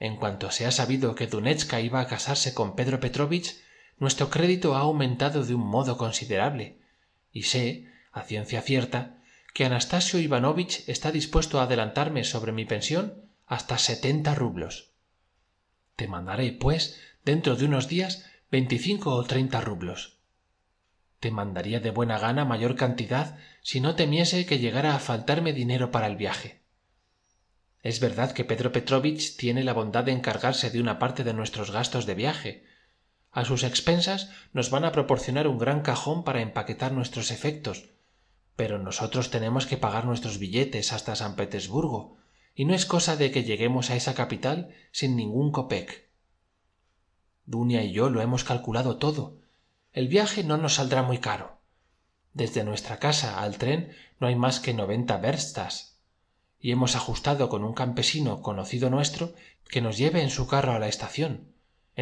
En 0.01 0.17
cuanto 0.17 0.51
se 0.51 0.67
ha 0.67 0.73
sabido 0.73 1.15
que 1.15 1.29
dunechka 1.29 1.81
iba 1.81 2.01
a 2.01 2.09
casarse 2.09 2.53
con 2.53 2.75
pedro 2.75 2.99
petrovich 2.99 3.61
nuestro 4.01 4.29
crédito 4.29 4.75
ha 4.75 4.81
aumentado 4.81 5.45
de 5.45 5.55
un 5.55 5.65
modo 5.69 5.97
considerable 5.97 6.80
y 7.33 7.45
sé 7.45 7.87
a 8.13 8.23
ciencia 8.23 8.63
cierta 8.63 9.19
que 9.55 9.65
anastasio 9.65 10.19
ivanovich 10.19 10.89
está 10.89 11.13
dispuesto 11.13 11.61
a 11.61 11.65
adelantarme 11.65 12.25
sobre 12.25 12.53
mi 12.53 12.65
pensión 12.65 13.31
hasta 13.47 13.79
setenta 13.79 14.35
rublos. 14.35 14.93
Te 15.97 16.07
mandaré 16.09 16.53
pues 16.53 17.01
dentro 17.25 17.57
de 17.57 17.65
unos 17.65 17.89
días 17.89 18.25
veinticinco 18.51 19.15
o 19.15 19.25
treinta 19.25 19.61
rublos. 19.61 20.19
Te 21.19 21.31
mandaría 21.31 21.81
de 21.81 21.91
buena 21.91 22.19
gana 22.19 22.45
mayor 22.45 22.77
cantidad 22.77 23.39
si 23.63 23.81
no 23.81 23.95
temiese 23.95 24.47
que 24.47 24.59
llegara 24.59 24.95
a 24.95 24.99
faltarme 24.99 25.53
dinero 25.53 25.91
para 25.91 26.07
el 26.07 26.17
viaje. 26.17 26.61
Es 27.83 28.01
verdad 28.01 28.33
que 28.33 28.45
pedro 28.45 28.73
petrovich 28.73 29.37
tiene 29.37 29.65
la 29.65 29.73
bondad 29.73 30.05
de 30.05 30.13
encargarse 30.13 30.71
de 30.71 30.81
una 30.81 30.99
parte 30.99 31.25
de 31.25 31.35
nuestros 31.35 31.71
gastos 31.71 32.07
de 32.07 32.15
viaje 32.15 32.65
a 33.33 33.45
sus 33.45 33.63
expensas 33.63 34.31
nos 34.53 34.71
van 34.71 34.85
a 34.85 34.93
proporcionar 34.93 35.47
un 35.47 35.59
gran 35.59 35.83
cajón 35.83 36.25
para 36.25 36.41
empaquetar 36.41 36.93
nuestros 36.93 37.31
efectos. 37.31 37.91
Pero 38.57 38.79
nosotros 38.79 39.31
tenemos 39.31 39.67
que 39.67 39.77
pagar 39.77 40.05
nuestros 40.05 40.39
billetes 40.39 40.93
hasta 40.93 41.17
san 41.17 41.37
petersburgo 41.37 42.17
y 42.55 42.65
no 42.65 42.75
es 42.75 42.87
cosa 42.87 43.17
de 43.17 43.31
que 43.31 43.45
lleguemos 43.45 43.91
a 43.91 43.97
esa 43.97 44.15
capital 44.15 44.75
sin 44.93 45.17
ningún 45.17 45.53
kopek 45.53 46.11
dunia 47.51 47.83
y 47.83 47.93
yo 47.93 48.11
lo 48.11 48.23
hemos 48.23 48.45
calculado 48.45 48.97
todo. 48.97 49.39
El 49.93 50.07
viaje 50.07 50.45
no 50.45 50.57
nos 50.57 50.75
saldrá 50.75 51.03
muy 51.03 51.19
caro. 51.19 51.59
Desde 52.33 52.63
nuestra 52.63 52.99
casa 53.01 53.43
al 53.43 53.59
tren 53.59 53.93
no 54.21 54.29
hay 54.29 54.37
más 54.37 54.61
que 54.61 54.73
noventa 54.73 55.17
verstas 55.17 55.99
y 56.61 56.71
hemos 56.71 56.95
ajustado 56.95 57.49
con 57.49 57.65
un 57.65 57.75
campesino 57.75 58.41
conocido 58.41 58.89
nuestro 58.89 59.35
que 59.69 59.81
nos 59.81 59.99
lleve 59.99 60.23
en 60.23 60.31
su 60.31 60.47
carro 60.47 60.73
a 60.73 60.79
la 60.79 60.89
estación 60.89 61.51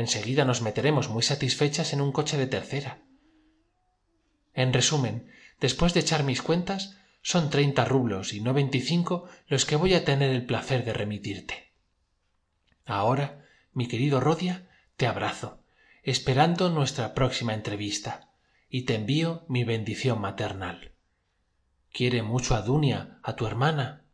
seguida 0.06 0.44
nos 0.44 0.62
meteremos 0.62 1.08
muy 1.08 1.22
satisfechas 1.22 1.92
en 1.92 2.00
un 2.00 2.12
coche 2.12 2.36
de 2.36 2.46
tercera. 2.46 3.02
En 4.54 4.72
resumen 4.72 5.30
después 5.60 5.94
de 5.94 6.00
echar 6.00 6.24
mis 6.24 6.42
cuentas 6.42 6.96
son 7.22 7.50
treinta 7.50 7.84
rublos 7.84 8.32
y 8.32 8.40
no 8.40 8.54
veinticinco 8.54 9.28
los 9.46 9.64
que 9.64 9.76
voy 9.76 9.94
a 9.94 10.04
tener 10.04 10.30
el 10.30 10.46
placer 10.46 10.84
de 10.84 10.92
remitirte. 10.92 11.72
Ahora 12.84 13.44
mi 13.72 13.86
querido 13.86 14.20
rodia 14.20 14.68
te 14.96 15.06
abrazo 15.06 15.62
esperando 16.02 16.70
nuestra 16.70 17.12
próxima 17.12 17.52
entrevista 17.52 18.30
y 18.70 18.82
te 18.82 18.94
envío 18.94 19.44
mi 19.48 19.64
bendición 19.64 20.20
maternal. 20.20 20.92
Quiere 21.92 22.22
mucho 22.22 22.54
a 22.54 22.62
dunia 22.62 23.18
a 23.22 23.36
tu 23.36 23.46
hermana 23.46 24.04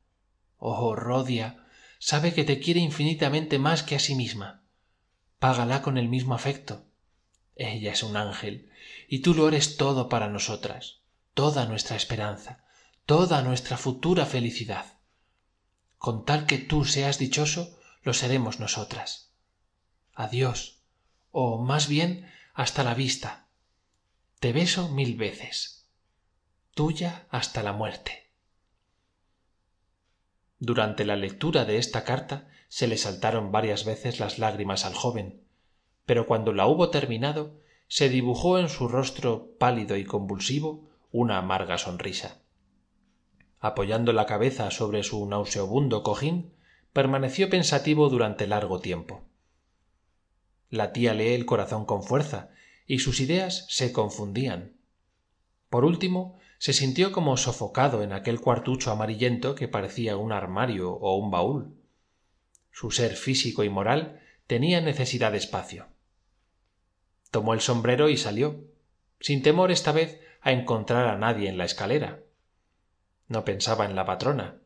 oh 0.58 0.96
rodia 0.96 1.66
sabe 1.98 2.32
que 2.32 2.44
te 2.44 2.58
quiere 2.58 2.80
infinitamente 2.80 3.58
más 3.58 3.82
que 3.82 3.96
a 3.96 3.98
sí 3.98 4.14
misma 4.14 4.63
págala 5.44 5.82
con 5.82 5.98
el 5.98 6.08
mismo 6.08 6.34
afecto. 6.34 6.86
Ella 7.54 7.92
es 7.92 8.02
un 8.02 8.16
ángel 8.16 8.70
y 9.08 9.18
tú 9.18 9.34
lo 9.34 9.46
eres 9.46 9.76
todo 9.76 10.08
para 10.08 10.30
nosotras 10.30 11.02
toda 11.34 11.66
nuestra 11.66 11.96
esperanza 11.96 12.64
toda 13.04 13.42
nuestra 13.42 13.76
futura 13.76 14.24
felicidad. 14.24 14.86
Con 15.98 16.24
tal 16.24 16.46
que 16.46 16.56
tú 16.56 16.86
seas 16.86 17.18
dichoso 17.18 17.78
lo 18.02 18.14
seremos 18.14 18.58
nosotras. 18.58 19.34
Adiós 20.14 20.80
o 21.30 21.62
más 21.62 21.88
bien 21.88 22.26
hasta 22.54 22.82
la 22.82 22.94
vista. 22.94 23.46
Te 24.40 24.54
beso 24.54 24.88
mil 24.88 25.14
veces 25.14 25.90
tuya 26.72 27.26
hasta 27.28 27.62
la 27.62 27.74
muerte. 27.74 28.30
Durante 30.58 31.04
la 31.04 31.16
lectura 31.16 31.66
de 31.66 31.76
esta 31.76 32.02
carta 32.02 32.48
se 32.74 32.88
le 32.88 32.96
saltaron 32.96 33.52
varias 33.52 33.84
veces 33.84 34.18
las 34.18 34.40
lágrimas 34.40 34.84
al 34.84 34.94
joven 34.94 35.44
pero 36.06 36.26
cuando 36.26 36.52
la 36.52 36.66
hubo 36.66 36.90
terminado 36.90 37.60
se 37.88 38.08
dibujó 38.08 38.58
en 38.58 38.68
su 38.68 38.88
rostro 38.88 39.56
pálido 39.58 39.96
y 39.96 40.04
convulsivo 40.04 40.90
una 41.12 41.38
amarga 41.38 41.78
sonrisa. 41.78 42.42
Apoyando 43.60 44.12
la 44.12 44.26
cabeza 44.26 44.70
sobre 44.70 45.02
su 45.02 45.24
nauseabundo 45.26 46.02
cojín 46.02 46.52
permaneció 46.92 47.48
pensativo 47.48 48.08
durante 48.08 48.46
largo 48.46 48.80
tiempo. 48.80 49.22
La 50.70 50.92
tía 50.92 51.14
lee 51.14 51.34
el 51.34 51.46
corazón 51.46 51.86
con 51.86 52.02
fuerza 52.02 52.50
y 52.86 52.98
sus 52.98 53.20
ideas 53.20 53.66
se 53.68 53.92
confundían. 53.92 54.76
Por 55.70 55.84
último 55.84 56.38
se 56.58 56.72
sintió 56.72 57.12
como 57.12 57.36
sofocado 57.36 58.02
en 58.02 58.12
aquel 58.12 58.40
cuartucho 58.40 58.90
amarillento 58.90 59.54
que 59.54 59.68
parecía 59.68 60.16
un 60.16 60.32
armario 60.32 60.92
o 60.92 61.16
un 61.16 61.30
baúl 61.30 61.74
su 62.74 62.90
ser 62.90 63.14
físico 63.14 63.64
y 63.64 63.70
moral 63.70 64.20
tenía 64.46 64.82
necesidad 64.82 65.32
de 65.32 65.38
espacio. 65.38 65.86
Tomó 67.30 67.54
el 67.54 67.60
sombrero 67.60 68.10
y 68.10 68.18
salió 68.18 68.64
sin 69.20 69.42
temor 69.42 69.70
esta 69.70 69.92
vez 69.92 70.20
a 70.42 70.52
encontrar 70.52 71.06
a 71.06 71.16
nadie 71.16 71.48
en 71.48 71.56
la 71.56 71.64
escalera. 71.64 72.20
No 73.28 73.46
pensaba 73.46 73.86
en 73.86 73.94
la 73.94 74.04
patrona. 74.04 74.58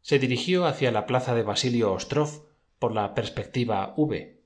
Se 0.00 0.18
dirigió 0.18 0.64
hacia 0.64 0.92
la 0.92 1.04
plaza 1.04 1.34
de 1.34 1.42
basilio 1.42 1.92
ostrov 1.92 2.46
por 2.78 2.94
la 2.94 3.12
perspectiva 3.12 3.92
v. 3.98 4.40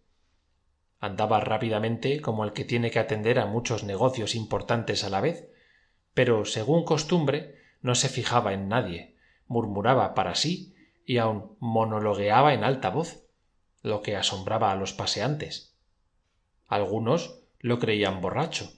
Andaba 0.99 1.39
rápidamente 1.39 2.21
como 2.21 2.45
el 2.45 2.55
que 2.55 2.65
tiene 2.65 2.91
que 2.91 2.99
atender 2.99 3.39
a 3.39 3.47
muchos 3.47 3.85
negocios 3.85 4.35
importantes 4.35 5.05
a 5.05 5.11
la 5.11 5.21
vez 5.21 5.49
pero 6.15 6.45
según 6.45 6.85
costumbre 6.85 7.57
no 7.83 7.95
se 7.95 8.09
fijaba 8.09 8.55
en 8.55 8.69
nadie 8.69 9.17
murmuraba 9.47 10.15
para 10.15 10.35
sí 10.35 10.74
y 11.05 11.19
aun 11.19 11.57
monologueaba 11.61 12.55
en 12.55 12.65
alta 12.65 12.91
voz 12.91 13.25
lo 13.83 14.03
que 14.03 14.17
asombraba 14.17 14.73
a 14.73 14.77
los 14.77 14.93
paseantes. 14.93 15.77
Algunos 16.67 17.41
lo 17.59 17.79
creían 17.79 18.21
borracho 18.21 18.73